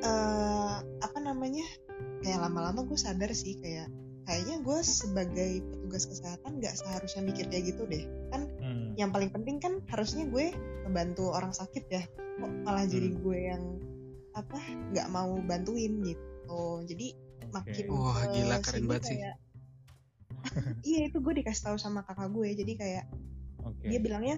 [0.03, 1.65] eh apa namanya
[2.21, 3.89] kayak lama-lama gue sadar sih kayak
[4.23, 8.05] kayaknya gue sebagai petugas kesehatan nggak seharusnya mikir kayak gitu deh.
[8.29, 8.52] Kan
[8.93, 8.99] Hmm.
[8.99, 12.03] yang paling penting kan harusnya gue membantu orang sakit ya
[12.35, 13.19] kok malah jadi Hmm.
[13.19, 13.63] gue yang
[14.31, 14.57] apa
[14.89, 17.07] nggak mau bantuin gitu jadi
[17.43, 17.49] Oke.
[17.51, 19.17] makin Wah, gila, keren sini banget sih.
[19.17, 19.39] kayak-
[20.83, 23.05] iya itu gue dikasih tahu sama kakak gue jadi kayak
[23.61, 23.85] Oke.
[23.85, 24.37] dia bilangnya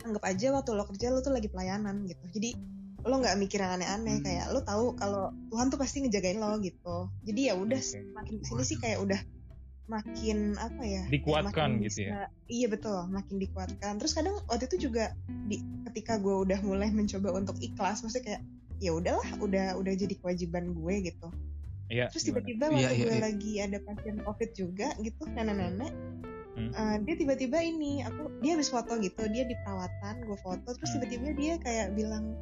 [0.00, 2.50] anggap aja waktu lo kerja lo tuh lagi pelayanan gitu jadi
[3.00, 4.24] lo nggak mikir yang aneh-aneh Hmm.
[4.24, 8.00] kayak lo tahu kalau Tuhan tuh pasti ngejagain lo gitu jadi ya udah Oke.
[8.12, 9.20] makin ke sini sih kayak udah
[9.90, 12.10] makin apa ya Dikuatkan makin gitu ya?
[12.14, 15.10] bisa- iya betul makin dikuatkan terus kadang waktu itu juga
[15.44, 18.42] di ketika gue udah mulai mencoba untuk ikhlas maksudnya kayak
[18.78, 21.28] ya udahlah udah udah jadi kewajiban gue gitu
[21.90, 23.20] Iya, terus tiba-tiba Iya, waktu iya, gue iya.
[23.20, 25.90] lagi ada pasien covid juga gitu nenek-nenek
[26.50, 26.70] Hmm.
[26.70, 30.86] eh, dia tiba-tiba ini aku dia habis foto gitu dia di perawatan gue foto terus
[30.88, 30.98] Hmm.
[30.98, 32.34] tiba-tiba dia kayak bilang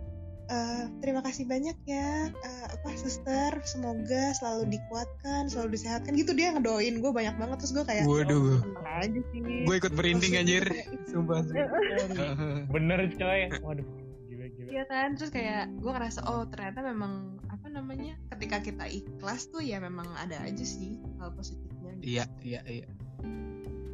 [0.49, 6.53] eh, terima kasih banyak ya eh, apa suster semoga selalu dikuatkan selalu disehatkan gitu dia
[6.53, 10.65] ngedoain gue banyak banget terus gue kayak Waduh, "Tenang aja sih gue ikut merinding anjir.
[10.65, 11.57] kayak- Sumpah sih.
[12.75, 13.41] Bener coy.
[13.59, 13.87] Waduh,
[14.27, 14.69] gila gila.
[14.69, 17.13] Iya kan, terus kayak gue ngerasa oh ternyata memang
[17.49, 21.93] apa namanya ketika kita ikhlas tuh ya memang ada aja sih hal positifnya.
[22.01, 22.09] gitu.
[22.09, 22.89] Iya, iya, iya.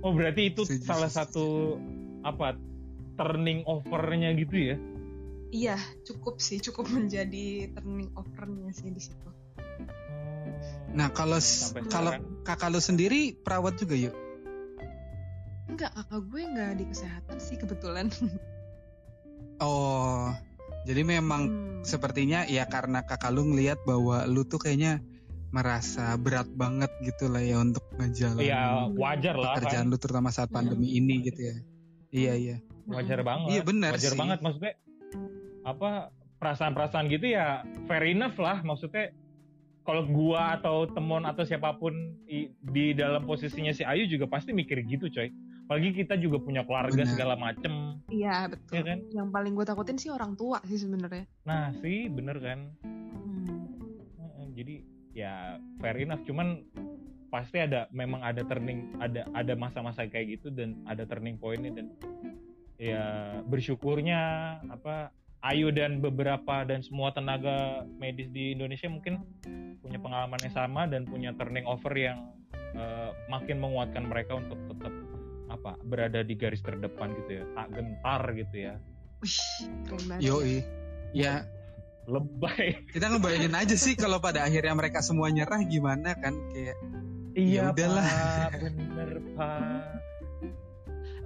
[0.02, 1.78] Oh berarti itu Setuju, salah satu
[2.22, 2.58] apa
[3.14, 4.76] turning overnya gitu ya?
[5.54, 9.28] Iya, cukup sih, cukup menjadi turning overnya sih di situ.
[10.90, 11.38] Nah kalau
[11.86, 12.10] kalau
[12.42, 14.14] kakak lu sendiri perawat juga yuk?
[15.70, 18.10] Enggak, kakak gue nggak di kesehatan sih kebetulan.
[19.62, 20.34] Oh,
[20.82, 21.82] jadi memang Hmm.
[21.86, 24.98] sepertinya ya karena kakak lu ngelihat bahwa lu tuh kayaknya
[25.54, 29.92] merasa berat banget gitu lah ya untuk ngejalanin Iya wajar lah pekerjaan kan.
[29.94, 31.56] lu terutama saat pandemi ini gitu ya.
[32.10, 32.56] Iya iya.
[32.90, 33.48] Wajar banget.
[33.54, 34.18] Iya benar wajar sih.
[34.18, 34.74] banget maksudnya
[35.64, 39.10] apa perasaan-perasaan gitu ya fair enough lah maksudnya
[39.80, 41.92] kalau gua atau temon atau siapa pun
[42.24, 45.28] i- di dalam posisinya si Ayu juga pasti mikir gitu coy
[45.64, 47.08] apalagi kita juga punya keluarga Benar.
[47.08, 48.72] segala macem Iya betul.
[48.74, 51.24] ya kan Yang paling gue takutin sih orang tua sih sebenarnya.
[51.42, 52.60] nah sih bener kan
[53.24, 53.64] Hmm.
[54.14, 54.74] Heeh, jadi
[55.14, 55.32] ya
[55.78, 56.60] fair enough cuman
[57.28, 61.86] pasti ada memang ada turning ada ada masa-masa kayak gitu dan ada turning pointnya dan
[62.76, 63.02] ya
[63.42, 64.20] bersyukurnya
[64.68, 65.08] apa
[65.44, 69.20] Ayu dan beberapa dan semua tenaga medis di Indonesia mungkin
[69.84, 72.32] punya pengalaman yang sama dan punya turning over yang
[72.72, 74.92] eh, makin menguatkan mereka untuk tetap
[75.52, 78.74] apa berada di garis terdepan gitu ya tak gentar gitu ya
[79.20, 79.40] Wih,
[79.88, 80.22] keren banget.
[80.24, 80.56] Yoi.
[81.12, 81.44] Ya
[82.04, 86.76] lebay kita ngebayangin aja sih kalau pada akhirnya mereka semua nyerah gimana kan kayak
[87.34, 88.06] Iya udahlah.
[88.06, 89.82] Pak, bener Pak.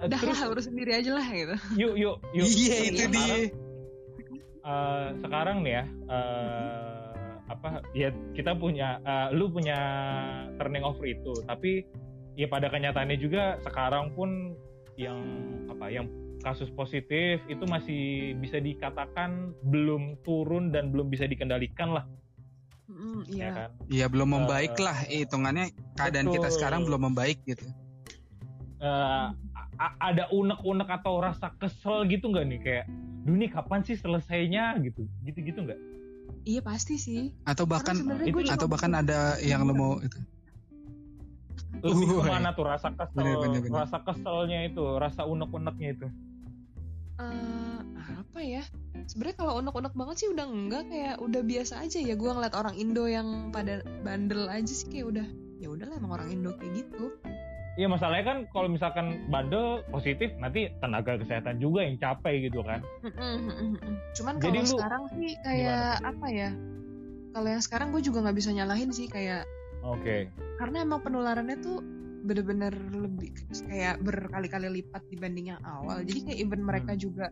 [0.09, 1.57] Udah Terus lah, urus sendiri aja lah gitu.
[1.77, 2.47] yuk yuk yuk.
[2.49, 3.37] iya itu dia.
[4.69, 7.17] Eh, sekarang nih ya eh,
[7.49, 9.79] apa ya kita punya eh, lu punya
[10.61, 11.89] turning over itu tapi
[12.37, 14.53] ya pada kenyataannya juga sekarang pun
[15.01, 15.19] yang
[15.73, 16.07] apa yang
[16.39, 22.07] kasus positif itu masih bisa dikatakan belum turun dan belum bisa dikendalikan lah
[22.89, 23.49] Mm, ya iya.
[23.53, 26.57] kan Iya belum membaik Eh, lah hitungannya keadaan kita betul.
[26.57, 27.69] sekarang belum membaik gitu.
[28.81, 29.27] Eh,
[29.79, 32.85] a- ada unek-unek atau rasa kesel gitu nggak nih kayak
[33.23, 35.81] duh nih kapan sih selesainya gitu gitu gitu nggak
[36.45, 37.33] Iya pasti sih.
[37.45, 40.17] Atau bahkan gue atau bahkan ada yang lo mau itu.
[41.79, 42.21] lebih Uhuy.
[42.21, 43.77] ke mana tuh rasa kesel Bener, bener, bener.
[43.77, 46.07] rasa keselnya itu rasa unek-uneknya itu
[47.19, 47.79] Eh,
[48.15, 48.63] apa ya?
[49.05, 52.15] Sebenarnya kalau unek-unek banget sih udah enggak kayak udah biasa aja ya.
[52.15, 55.27] Gua ngeliat orang Indo yang pada bandel aja sih kayak udah
[55.59, 57.19] ya udahlah emang orang Indo kayak gitu.
[57.79, 62.83] Iya masalahnya kan kalau misalkan bandel positif nanti tenaga kesehatan juga yang capek gitu kan
[64.19, 66.51] Cuman Jadi kalau lu sekarang sih kayak apa ya?
[67.29, 69.47] Kalau yang sekarang gue juga nggak bisa nyalahin sih kayak
[69.87, 70.27] oke
[70.59, 71.79] karena emang penularannya tuh
[72.27, 73.31] bener-bener lebih
[73.71, 76.03] kayak berkali-kali lipat dibanding yang awal.
[76.03, 77.01] Jadi kayak even mereka Hmm.
[77.01, 77.31] juga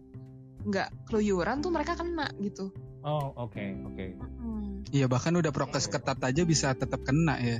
[0.62, 2.70] nggak keluyuran tuh mereka kena gitu.
[3.02, 4.82] oh oke oke Mm-mm.
[4.90, 7.58] Iya bahkan udah prokes ketat aja bisa tetap kena ya.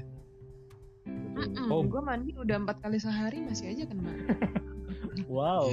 [1.37, 1.85] Mm-mm, Oh.
[1.85, 4.11] gue mandi udah empat kali sehari masih aja kena.
[5.27, 5.73] Wow.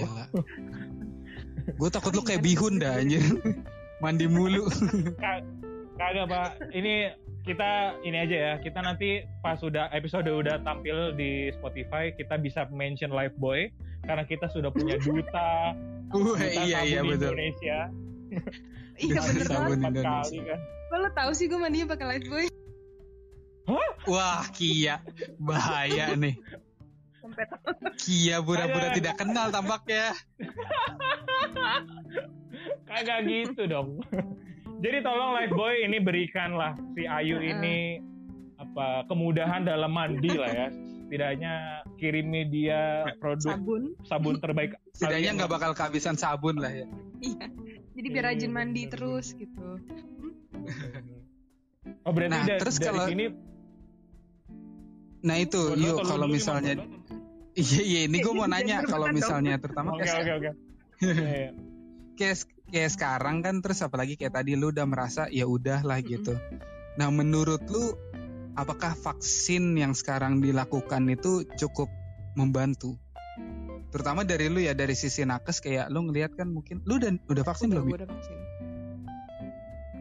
[1.76, 3.20] Gue takut lu kayak bihun dah anjir.
[4.00, 4.68] Mandi mulu.
[5.24, 5.44] Ka-
[5.94, 7.12] Kagak pak, ini
[7.44, 8.54] kita ini aja ya.
[8.58, 13.68] Kita nanti pas sudah episode udah tampil di Spotify, kita bisa mention Live Boy
[14.04, 15.76] karena kita sudah punya duta,
[16.16, 17.28] Wah duta iya iya sabun betul.
[17.36, 17.78] Indonesia.
[18.96, 20.04] Iya bener banget.
[20.04, 20.60] Kali kan.
[20.94, 22.48] Lo tau sih gue mandinya pakai Lifebuoy?
[24.04, 25.00] Wah Kia
[25.38, 26.36] bahaya nih.
[27.20, 27.46] Sampai
[27.96, 28.96] Kia pura-pura Ada.
[28.96, 30.12] tidak kenal tampaknya.
[32.86, 34.00] Kagak gitu dong.
[34.84, 38.04] Jadi tolong Live Boy ini berikanlah si Ayu ini
[38.60, 40.68] apa kemudahan dalam mandi lah ya.
[41.04, 41.54] Setidaknya
[41.96, 43.84] kirimi dia produk sabun.
[44.04, 44.76] sabun terbaik.
[44.98, 46.88] Setidaknya nggak bakal kehabisan sabun lah ya.
[47.22, 47.48] Iya.
[47.94, 48.92] Jadi biar Iya, rajin mandi bener.
[48.92, 49.68] terus gitu.
[52.04, 53.26] Oh berarti Nah, da- terus dari kalau- sini
[55.24, 56.76] Nah itu, yuk kalau misalnya,
[57.56, 60.52] iya iya ini gue mau nanya kalau misalnya terutama Oke kayak, oke oke.
[61.04, 61.52] Iya, iya.
[62.16, 62.36] kayak
[62.72, 66.36] kayak sekarang kan terus apalagi kayak tadi lu udah merasa ya udah lah gitu.
[67.00, 67.96] Nah menurut lu
[68.56, 71.88] apakah vaksin yang sekarang dilakukan itu cukup
[72.36, 72.96] membantu?
[73.92, 77.44] Terutama dari lu ya dari sisi nakes kayak lu ngelihat kan mungkin lu udah udah
[77.46, 77.86] vaksin Udah, belum?
[77.90, 77.96] Ya?
[78.00, 78.38] udah vaksin.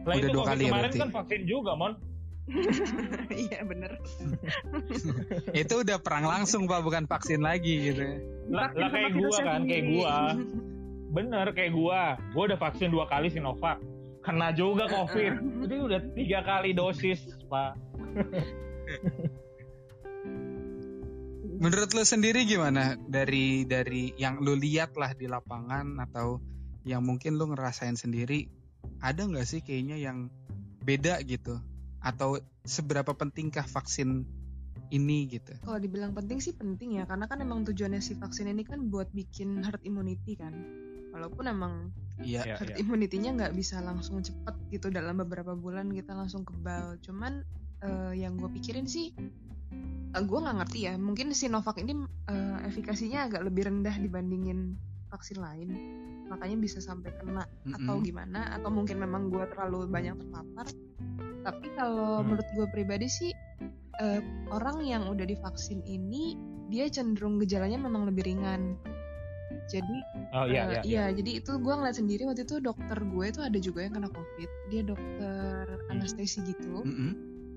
[0.03, 0.99] Lah Udah itu dua kali ya kemarin berarti?
[0.99, 1.93] kan vaksin juga, Mon.
[3.31, 3.91] Iya bener.
[5.63, 8.03] Itu udah perang langsung pak bukan vaksin lagi gitu.
[8.51, 10.15] Lah, lah sama kayak gua kan, kayak gua.
[11.15, 12.01] Bener kayak gua.
[12.35, 13.79] Gua udah vaksin dua kali Sinovac.
[14.23, 15.33] Kena juga COVID.
[15.63, 17.79] Jadi udah tiga kali dosis, Pak.
[21.63, 26.43] Menurut lu sendiri gimana dari dari yang lu lihat lah di lapangan atau
[26.83, 28.51] yang mungkin lu ngerasain sendiri
[28.99, 30.27] ada nggak sih kayaknya yang
[30.83, 31.63] beda gitu
[32.03, 32.37] atau
[32.67, 34.27] seberapa pentingkah vaksin
[34.91, 35.55] ini gitu?
[35.63, 39.09] Kalau dibilang penting sih penting ya, karena kan emang tujuannya si vaksin ini kan buat
[39.15, 40.53] bikin herd immunity kan.
[41.15, 41.73] Walaupun emang
[42.21, 42.45] Iya.
[42.45, 42.85] Ya, herd ya.
[42.85, 47.01] immunity-nya nggak bisa langsung cepet gitu dalam beberapa bulan kita langsung kebal.
[47.01, 47.41] Cuman
[47.81, 49.17] eh, yang gue pikirin sih,
[50.13, 50.93] eh, gue nggak ngerti ya.
[50.99, 51.97] Mungkin Sinovac ini
[52.29, 54.77] eh, efikasinya agak lebih rendah dibandingin
[55.09, 55.69] vaksin lain,
[56.29, 58.05] makanya bisa sampai kena atau Mm-mm.
[58.05, 58.53] gimana?
[58.53, 60.69] Atau mungkin memang gue terlalu banyak terpapar.
[61.43, 62.31] Tapi kalau Hmm.
[62.31, 63.31] menurut gue pribadi sih,
[63.99, 68.79] eh, orang yang udah divaksin ini dia cenderung gejalanya memang lebih ringan.
[69.69, 69.97] Jadi
[70.33, 70.81] Oh iya, Eh, iya.
[70.83, 74.09] iya, jadi itu gue ngeliat sendiri waktu itu dokter gue itu ada juga yang kena
[74.09, 74.49] covid.
[74.67, 76.81] Dia dokter anestesi gitu.
[76.81, 77.11] Mm-mm.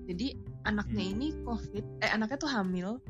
[0.05, 1.13] Jadi anaknya Hmm.
[1.17, 3.01] ini covid, eh anaknya tuh hamil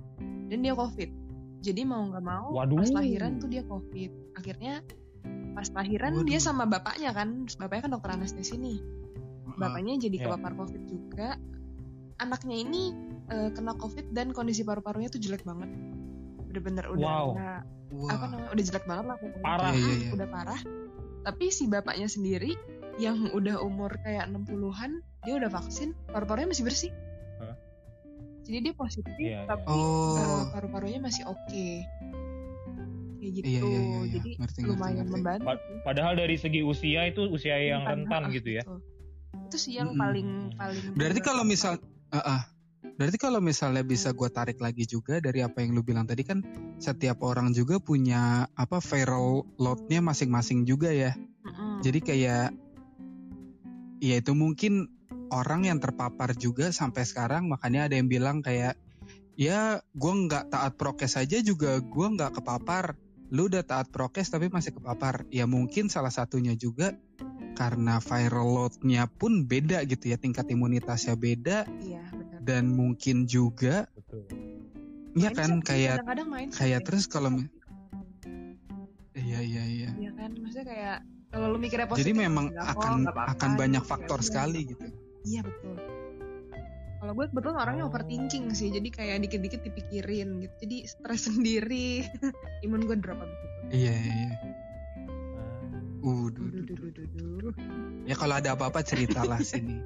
[0.48, 1.12] dan dia covid.
[1.60, 2.80] Jadi mau nggak mau Waduh.
[2.80, 4.10] pas lahiran tuh dia covid.
[4.34, 4.80] Akhirnya
[5.52, 6.46] pas lahiran dia Waduh.
[6.48, 8.80] sama bapaknya kan, bapaknya kan dokter anestesi nih.
[9.58, 10.24] Bapaknya jadi Ya.
[10.26, 11.30] kepapar covid juga.
[12.18, 12.84] Anaknya ini
[13.28, 15.68] eh, kena covid dan kondisi paru-parunya tuh jelek banget.
[16.46, 17.28] Bener-bener udah Wow.
[17.90, 18.10] Wah.
[18.10, 19.72] apa namanya udah jelek banget lah pokoknya Parah.
[19.72, 20.10] Iya, iya, iya.
[20.12, 20.60] udah parah
[21.24, 22.52] tapi si bapaknya sendiri
[22.98, 24.92] yang udah umur kayak 60-an
[25.22, 26.92] dia udah vaksin paru-parunya masih bersih
[27.38, 27.56] Hah?
[28.42, 29.44] jadi dia positif iya.
[29.46, 30.16] tapi Oh.
[30.16, 31.68] eh, paru-parunya masih oke
[33.18, 34.00] kayak gitu Iya, iya, iya, iya.
[34.10, 35.14] jadi Ngerti, ngerti, lumayan ngerti.
[35.14, 38.64] membantu Pa- Padahal dari segi usia itu usia yang rentan ah, gitu ya.
[38.64, 38.80] betul.
[39.48, 40.02] Itu sih yang Mm-mm.
[40.02, 42.42] paling paling Berarti kalau misal, Ah, ah.
[42.96, 46.40] berarti kalau misalnya bisa gue tarik lagi juga dari apa yang lu bilang tadi kan
[46.80, 51.12] setiap orang juga punya apa viral loadnya masing-masing juga ya.
[51.44, 51.84] Mm-mm.
[51.84, 52.48] Jadi kayak
[54.00, 54.88] ya itu mungkin
[55.34, 58.80] orang yang terpapar juga sampai sekarang makanya ada yang bilang kayak
[59.36, 62.96] ya gue nggak taat prokes aja juga gue nggak kepapar.
[63.36, 65.28] Lu udah taat prokes tapi masih kepapar.
[65.28, 66.96] Ya mungkin salah satunya juga
[67.58, 73.90] karena viral loadnya pun beda gitu ya tingkat imunitasnya beda iya benar dan mungkin juga
[73.98, 74.30] Betul.
[75.18, 76.86] ya Main kan sih, kayak set kayak ya.
[76.86, 77.34] terus kalau
[79.18, 80.98] iya iya iya Iya kan maksudnya kayak
[81.28, 83.90] kalau lu mikirnya positif jadi memang kok, akan nggak apa-apa, akan banyak gitu.
[83.90, 84.28] faktor Ya udah.
[84.30, 84.86] sekali gitu
[85.26, 85.76] Iya betul.
[86.98, 87.90] Kalau gue kebetulan orangnya Oh.
[87.90, 90.56] overthinking sih, jadi kayak dikit-dikit dipikirin gitu.
[90.66, 92.08] Jadi stres sendiri.
[92.64, 93.60] Imun gue drop abis itu.
[93.76, 94.32] iya iya iya
[96.04, 96.28] uh
[98.06, 99.78] ya kalau ada apa-apa ceritalah sini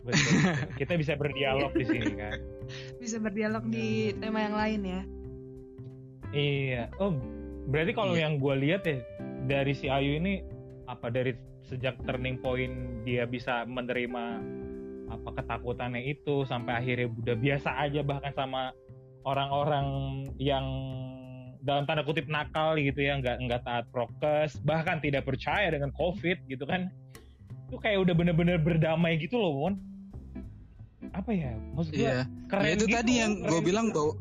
[0.00, 0.32] betul.
[0.80, 2.40] Kita bisa berdialog di sini kan.
[2.96, 5.02] Bisa berdialog di tema yang lain ya.
[6.32, 6.82] Iya.
[6.96, 7.12] Oh,
[7.68, 8.24] berarti kalau Iya.
[8.24, 8.96] yang gue lihat ya
[9.44, 10.40] dari si Ayu ini
[10.88, 11.36] apa dari
[11.68, 14.40] sejak turning point dia bisa menerima
[15.12, 18.72] apa ketakutannya itu sampai akhirnya udah biasa aja bahkan sama
[19.28, 19.86] orang-orang
[20.40, 20.64] yang
[21.60, 26.40] dalam tanda kutip nakal gitu ya nggak nggak taat prokes bahkan tidak percaya dengan covid
[26.46, 26.88] gitu kan
[27.68, 29.74] tuh kayak udah bener-bener berdamai gitu loh Won
[31.10, 32.24] apa ya maksud gue Iya.
[32.46, 33.66] keren Ya, itu gitu, tadi yang gua gitu.
[33.66, 34.18] bilang bahwa-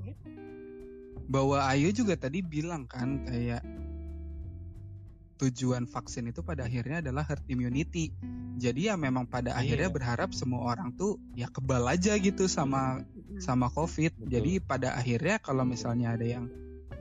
[1.30, 3.62] Bahwa Ayu juga tadi bilang kan kayak
[5.38, 8.12] tujuan vaksin itu pada akhirnya adalah herd immunity.
[8.58, 9.60] Jadi ya memang pada Iya.
[9.62, 13.06] akhirnya berharap semua orang tuh ya kebal aja gitu sama
[13.40, 14.20] sama COVID.
[14.20, 14.28] Betul.
[14.28, 16.50] Jadi pada akhirnya kalau misalnya ada yang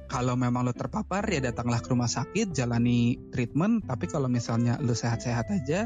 [0.09, 3.85] kalau memang lo terpapar ya datanglah ke rumah sakit, jalani treatment.
[3.85, 5.85] Tapi kalau misalnya lo sehat-sehat aja,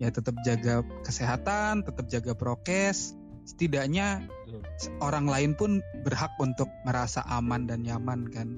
[0.00, 3.12] ya tetap jaga kesehatan, tetap jaga prokes.
[3.44, 4.60] Setidaknya Betul.
[5.00, 8.48] orang lain pun berhak untuk merasa aman dan nyaman kan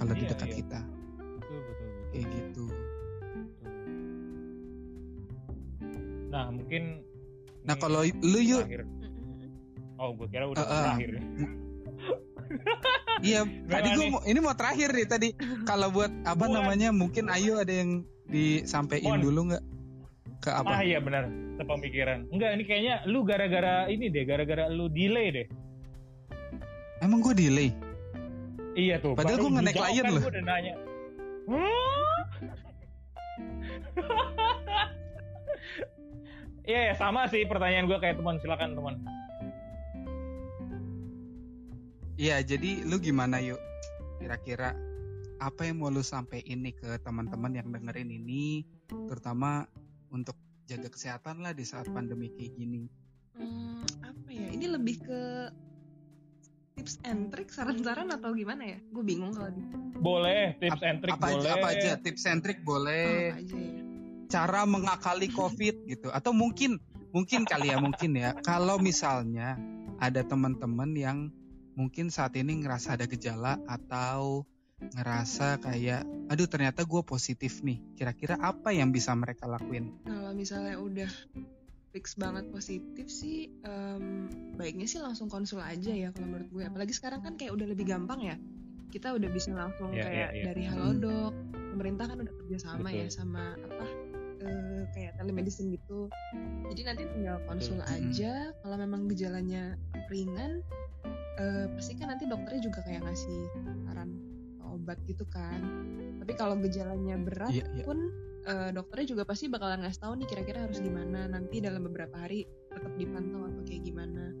[0.00, 0.56] kalau di Iya, dekat iya.
[0.56, 0.80] kita.
[0.80, 2.64] betul betul betul Kayak gitu.
[6.32, 7.04] nah mungkin
[7.62, 8.64] Nah, kalau lu yuk
[10.00, 10.80] oh gue kira udah Eh, eh.
[10.82, 11.10] terakhir
[13.22, 15.28] Iya, tadi gue mau ini mau terakhir nih tadi.
[15.62, 16.58] Kalau buat apa Buat.
[16.58, 19.62] namanya mungkin Ayu ada yang disampaikan dulu nggak
[20.42, 20.82] ke ah apa?
[20.82, 25.46] iya benar sepemikiran enggak ini kayaknya lu gara-gara ini deh gara-gara lu delay deh
[27.02, 27.74] Emang gue delay?
[28.78, 29.18] Iya tuh.
[29.18, 30.22] Padahal dijawab klien kan loh.
[30.22, 30.74] Gua udah nanya.
[31.50, 32.22] "Hmm?"
[36.70, 38.94] Iya ya sama sih pertanyaan gue kayak teman silakan teman.
[42.20, 43.56] Iya, jadi lu gimana yuk?
[44.20, 44.76] Kira-kira
[45.40, 48.62] apa yang mau lu sampein nih ke teman-teman yang dengerin ini,
[49.08, 49.64] terutama
[50.12, 50.36] untuk
[50.68, 52.84] jaga kesehatan lah di saat pandemi kayak gini.
[53.34, 54.48] Hmm, apa ya?
[54.52, 55.20] Ini lebih ke
[56.76, 58.78] tips and trick, saran-saran atau gimana ya?
[58.92, 59.62] Gue bingung kalau di
[60.02, 61.40] Boleh tips and trick apa boleh.
[61.40, 63.32] aja, apa aja tips and trick boleh.
[63.32, 63.82] apa aja ya.
[64.32, 66.80] cara mengakali COVID gitu atau mungkin
[67.12, 69.60] mungkin kali ya mungkin ya kalau misalnya
[70.00, 71.18] ada teman-teman yang
[71.74, 74.44] mungkin saat ini ngerasa ada gejala atau
[74.82, 80.74] ngerasa kayak aduh ternyata gue positif nih kira-kira apa yang bisa mereka lakuin Kalau misalnya
[80.76, 81.10] udah
[81.92, 86.64] fix banget positif sih, em, baiknya sih langsung konsul aja ya kalau menurut gue.
[86.64, 88.36] Apalagi sekarang kan kayak udah lebih gampang ya.
[88.88, 90.44] Kita udah bisa langsung Iya, kayak iya, iya.
[90.48, 93.86] dari Halodoc, pemerintah kan udah kerja sama ya sama apa
[94.40, 96.08] eh, kayak telemedicine gitu.
[96.72, 97.92] Jadi nanti tinggal konsul Betul.
[97.92, 98.32] aja.
[98.64, 99.76] Kalau memang gejalanya
[100.08, 100.64] ringan,
[101.36, 103.40] eh, pasti kan nanti dokternya juga kayak ngasih
[103.86, 104.10] saran
[104.62, 105.60] obat gitu kan.
[106.18, 107.84] Tapi kalau gejalanya berat Iya, iya.
[107.84, 107.98] pun
[108.42, 112.42] eh, dokternya juga pasti bakalan ngasih tahu nih kira-kira harus gimana nanti dalam beberapa hari
[112.68, 114.32] tetap dipantau atau kayak gimana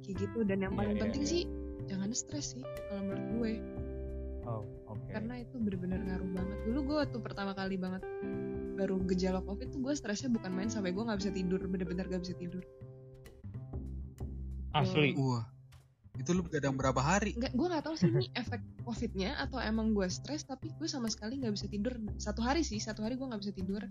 [0.00, 1.32] kayak gitu dan yang Iya, paling iya, penting iya.
[1.32, 1.42] sih
[1.84, 3.52] jangan stres sih kalau menurut gue
[4.44, 4.60] Oh,
[4.92, 5.08] oke.
[5.08, 8.04] karena itu bener-bener ngaruh banget dulu gue waktu pertama kali banget
[8.76, 12.22] baru gejala covid tuh gue stresnya bukan main sampai gue nggak bisa tidur bener-bener gak
[12.24, 12.60] bisa tidur
[14.74, 15.14] Asli.
[15.16, 15.44] wah
[16.14, 19.90] itu lu begadang berapa hari nggak gue nggak tahu sih ini efek covidnya atau emang
[19.90, 23.24] gue stres tapi gue sama sekali nggak bisa tidur satu hari sih satu hari gue
[23.24, 23.82] nggak bisa tidur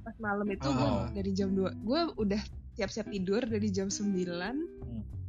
[0.00, 1.10] pas malam itu gue Ah.
[1.10, 2.42] dari jam 2 gue udah
[2.72, 4.14] siap-siap tidur dari jam 9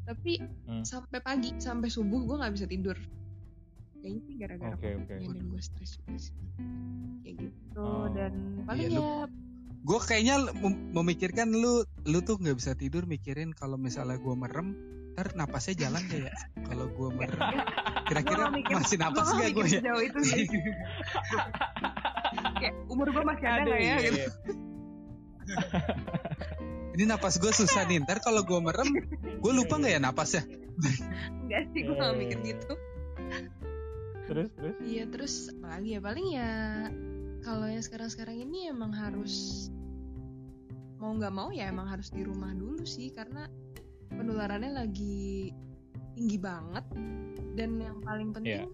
[0.06, 0.84] tapi Hmm.
[0.84, 2.96] sampai pagi sampai subuh gue nggak bisa tidur
[3.98, 5.04] kayaknya sih gara-gara Oke, oke.
[5.10, 6.36] covidnya dan gue stres juga sih
[7.20, 8.06] kayak gitu Oh.
[8.10, 8.34] dan
[8.64, 9.26] paling Iya, lu- ya
[9.80, 11.74] gue kayaknya mem- memikirkan lu
[12.04, 14.78] lu tuh nggak bisa tidur mikirin kalau misalnya gue merem
[15.18, 16.34] ntar napasnya jalan gak ya?
[16.70, 17.42] Kalau gue merem
[18.06, 19.82] kira-kira masih napas gak gue ya?
[19.82, 20.46] sejauh itu sih.
[22.62, 23.82] Kayak umur gue masih ada nggak ya?
[23.82, 24.14] Iya, gitu.
[24.14, 24.30] iya.
[26.94, 28.94] ini napas gue susah nih ntar kalau gue merem
[29.42, 30.46] gue lupa nggak ya napasnya?
[31.42, 32.48] Enggak sih gue Iya, nggak iya, mikir iya.
[32.54, 32.74] gitu.
[34.30, 34.76] Terus terus.
[34.86, 36.00] Iya terus apalagi ya?
[36.06, 36.52] Paling ya
[37.42, 39.66] kalau yang sekarang-sekarang ini emang harus
[41.02, 43.50] mau nggak mau ya emang harus di rumah dulu sih karena
[44.12, 45.52] penularannya lagi
[46.16, 46.86] tinggi banget
[47.58, 48.70] dan yang paling penting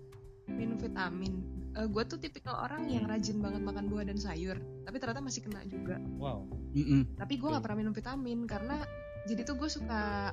[0.47, 1.43] minum vitamin.
[1.73, 5.65] gue tuh tipikal orang yang rajin banget makan buah dan sayur tapi ternyata masih kena
[5.65, 5.97] juga.
[6.21, 6.45] Wow.
[6.77, 7.17] Mm-mm.
[7.17, 8.85] Tapi gue nggak pernah minum vitamin karena
[9.25, 10.29] jadi tuh gue suka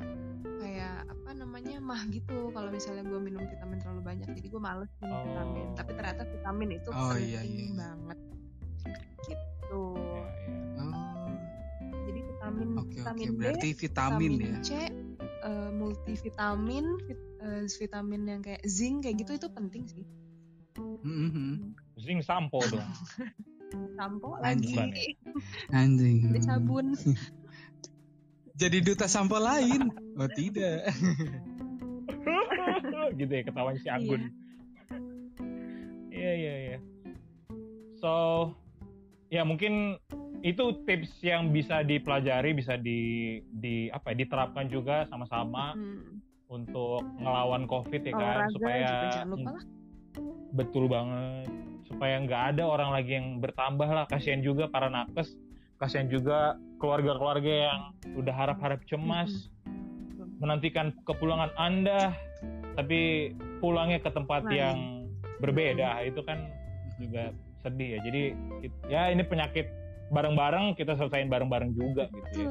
[0.60, 4.92] kayak apa namanya mah gitu kalau misalnya gue minum vitamin terlalu banyak jadi gue males
[5.00, 5.24] minum Oh.
[5.24, 7.72] vitamin tapi ternyata vitamin itu Oh, penting iya, iya.
[7.72, 8.18] banget
[12.60, 14.56] vitamin oke oke vitamin B berarti vitamin, ya.
[14.60, 14.70] C
[15.40, 20.04] eh, multivitamin vit- eh, vitamin yang kayak zinc kayak gitu itu penting sih
[21.00, 21.72] Mm-mm.
[21.96, 22.84] Zinc sampo dong.
[23.96, 24.76] sampo Anjing.
[24.76, 25.16] lagi
[25.72, 26.16] Anjing.
[26.28, 26.92] beli sabun
[28.60, 29.88] Jadi duta sampo lain.
[30.20, 30.92] Oh tidak.
[33.20, 34.28] gitu ya ketahuan si Anggun.
[36.12, 36.78] Iya iya iya.
[37.96, 38.12] So
[39.32, 39.96] ya mungkin
[40.40, 43.00] itu tips yang bisa dipelajari bisa di
[43.52, 46.20] di apa ya, diterapkan juga sama-sama Hmm.
[46.48, 48.20] untuk ngelawan covid ya kan?
[48.20, 48.90] Olahraga supaya
[49.24, 49.64] lupa lah.
[50.50, 51.46] Betul banget.
[51.86, 54.04] Supaya nggak ada orang lagi yang bertambah lah.
[54.06, 55.36] Kasihan juga para nakes.
[55.78, 57.80] Kasihan juga keluarga-keluarga yang
[58.16, 59.48] udah harap-harap cemas.
[60.40, 62.16] Menantikan kepulangan Anda
[62.74, 64.56] tapi pulangnya ke tempat Lain.
[64.56, 64.76] yang
[65.38, 66.00] berbeda.
[66.02, 66.48] Itu kan
[66.98, 67.30] juga
[67.60, 67.98] sedih ya.
[68.02, 68.22] Jadi
[68.88, 69.68] ya ini penyakit
[70.10, 72.50] bareng-bareng kita selesaiin bareng-bareng juga gitu ya.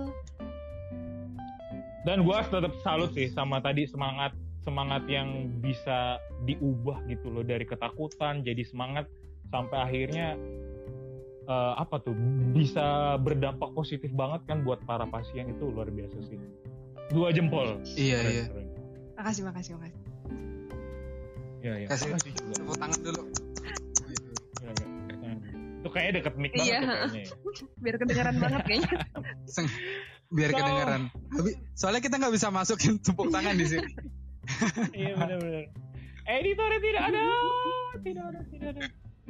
[2.07, 4.31] Dan gua tetap salut sih sama tadi semangat
[4.63, 9.07] semangat yang bisa diubah gitu loh dari ketakutan jadi semangat
[9.51, 10.35] sampai akhirnya
[11.47, 12.15] eh, apa tuh
[12.55, 16.39] bisa berdampak positif banget kan buat para pasien itu luar biasa sih.
[17.09, 17.81] Dua jempol.
[17.97, 18.45] Iya Keren, iya.
[18.47, 18.67] keren.
[19.19, 20.01] Makasih, makasih, makasih.
[21.59, 21.87] Iya, iya.
[21.91, 22.53] Kasih Makasih juga.
[22.55, 23.23] tepuk tangan dulu.
[25.89, 26.77] Iya, Itu kayaknya deket mic banget Iya.
[26.77, 27.35] tuh kayaknya ya.
[27.83, 28.91] Biar kedengeran banget kayaknya.
[30.29, 31.01] Biar So- kedengeran.
[31.31, 33.89] Tapi soalnya kita nggak bisa masukin tepuk tangan di sini.
[34.95, 35.65] Iya benar-benar.
[36.25, 37.21] Editornya tidak ada,
[37.99, 38.81] tidak ada, tidak ada.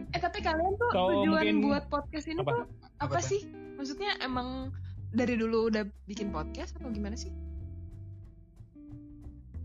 [0.10, 2.48] Eh tapi kalian tuh So, tujuan mungkin- buat podcast ini Apa?
[2.50, 3.28] tuh apa, Apa tuh?
[3.28, 3.42] sih?
[3.76, 4.72] Maksudnya emang
[5.10, 7.32] dari dulu udah bikin podcast atau gimana sih?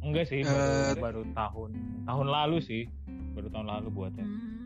[0.01, 1.71] Enggak sih, baru, baru tahun
[2.05, 2.83] tahun lalu sih,
[3.33, 4.64] baru tahun lalu buatnya Hmm.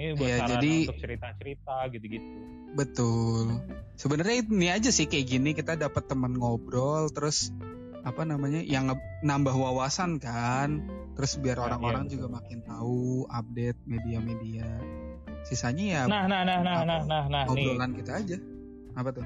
[0.00, 2.28] Ini buat sarana jadi- untuk cerita-cerita gitu-gitu.
[2.72, 3.46] Betul.
[4.00, 7.52] Sebenarnya ini aja sih kayak gini kita dapat teman ngobrol terus
[8.00, 8.88] apa namanya yang
[9.20, 10.88] nambah wawasan kan.
[11.20, 12.36] Terus biar Nah, orang-orang iya, juga betul.
[12.40, 14.68] makin tahu update media-media.
[15.44, 17.60] Sisanya ya Nah, nah, nah, nah, apa, nah, nah, nah, nih.
[17.60, 18.36] ngobrolan kita aja.
[18.96, 19.24] Apa tuh?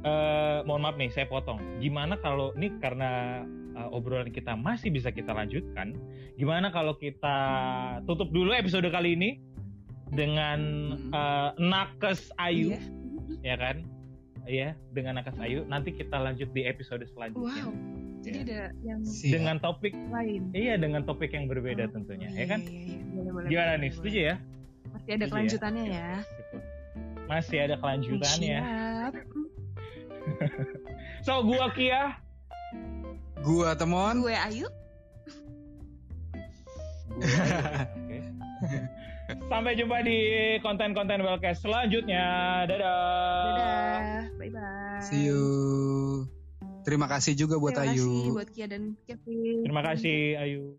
[0.00, 1.60] Eh, mohon maaf nih, saya potong.
[1.80, 3.40] Gimana kalau ini karena
[3.70, 5.96] eh, obrolan kita masih bisa kita lanjutkan?
[6.36, 7.36] Gimana kalau kita
[8.04, 9.30] tutup dulu episode kali ini
[10.10, 11.10] dengan Hmm.
[11.12, 12.80] eh, nakes Ayu, Iya.
[13.42, 13.76] ya kan?
[14.42, 15.62] Iya, dengan nakes Ayu.
[15.64, 17.72] Nanti kita lanjut di episode selanjutnya Wow.
[18.20, 18.44] Jadi Iya.
[18.44, 19.32] ada yang Siap.
[19.32, 20.42] dengan topik, lain.
[20.52, 22.60] iya dengan topik yang berbeda Oh, tentunya, iya, ya kan?
[22.60, 23.96] Iya, iya, Boleh, boleh, Gimana boleh, nih, boleh.
[23.96, 24.34] setuju ya?
[24.90, 25.30] Masih ada Setuju ya?
[25.30, 26.08] kelanjutannya ya.
[26.20, 26.56] Gitu.
[27.24, 28.58] Masih ada kelanjutannya.
[28.60, 29.12] Siap.
[31.20, 32.16] So, gua Kia,
[33.40, 34.20] Gua Temon.
[34.20, 34.68] Gue Ayu.
[37.10, 37.88] Gua Ayu.
[39.50, 40.18] Sampai jumpa di
[40.62, 42.22] konten-konten Wellcast selanjutnya.
[42.70, 42.94] Dadah.
[43.50, 43.98] Dadah.
[44.38, 45.02] Bye bye.
[45.02, 45.42] See you.
[46.86, 48.38] Terima kasih juga buat Terima kasih Ayu.
[48.38, 49.66] buat Kia dan Kevin.
[49.66, 50.78] Terima kasih Ayu.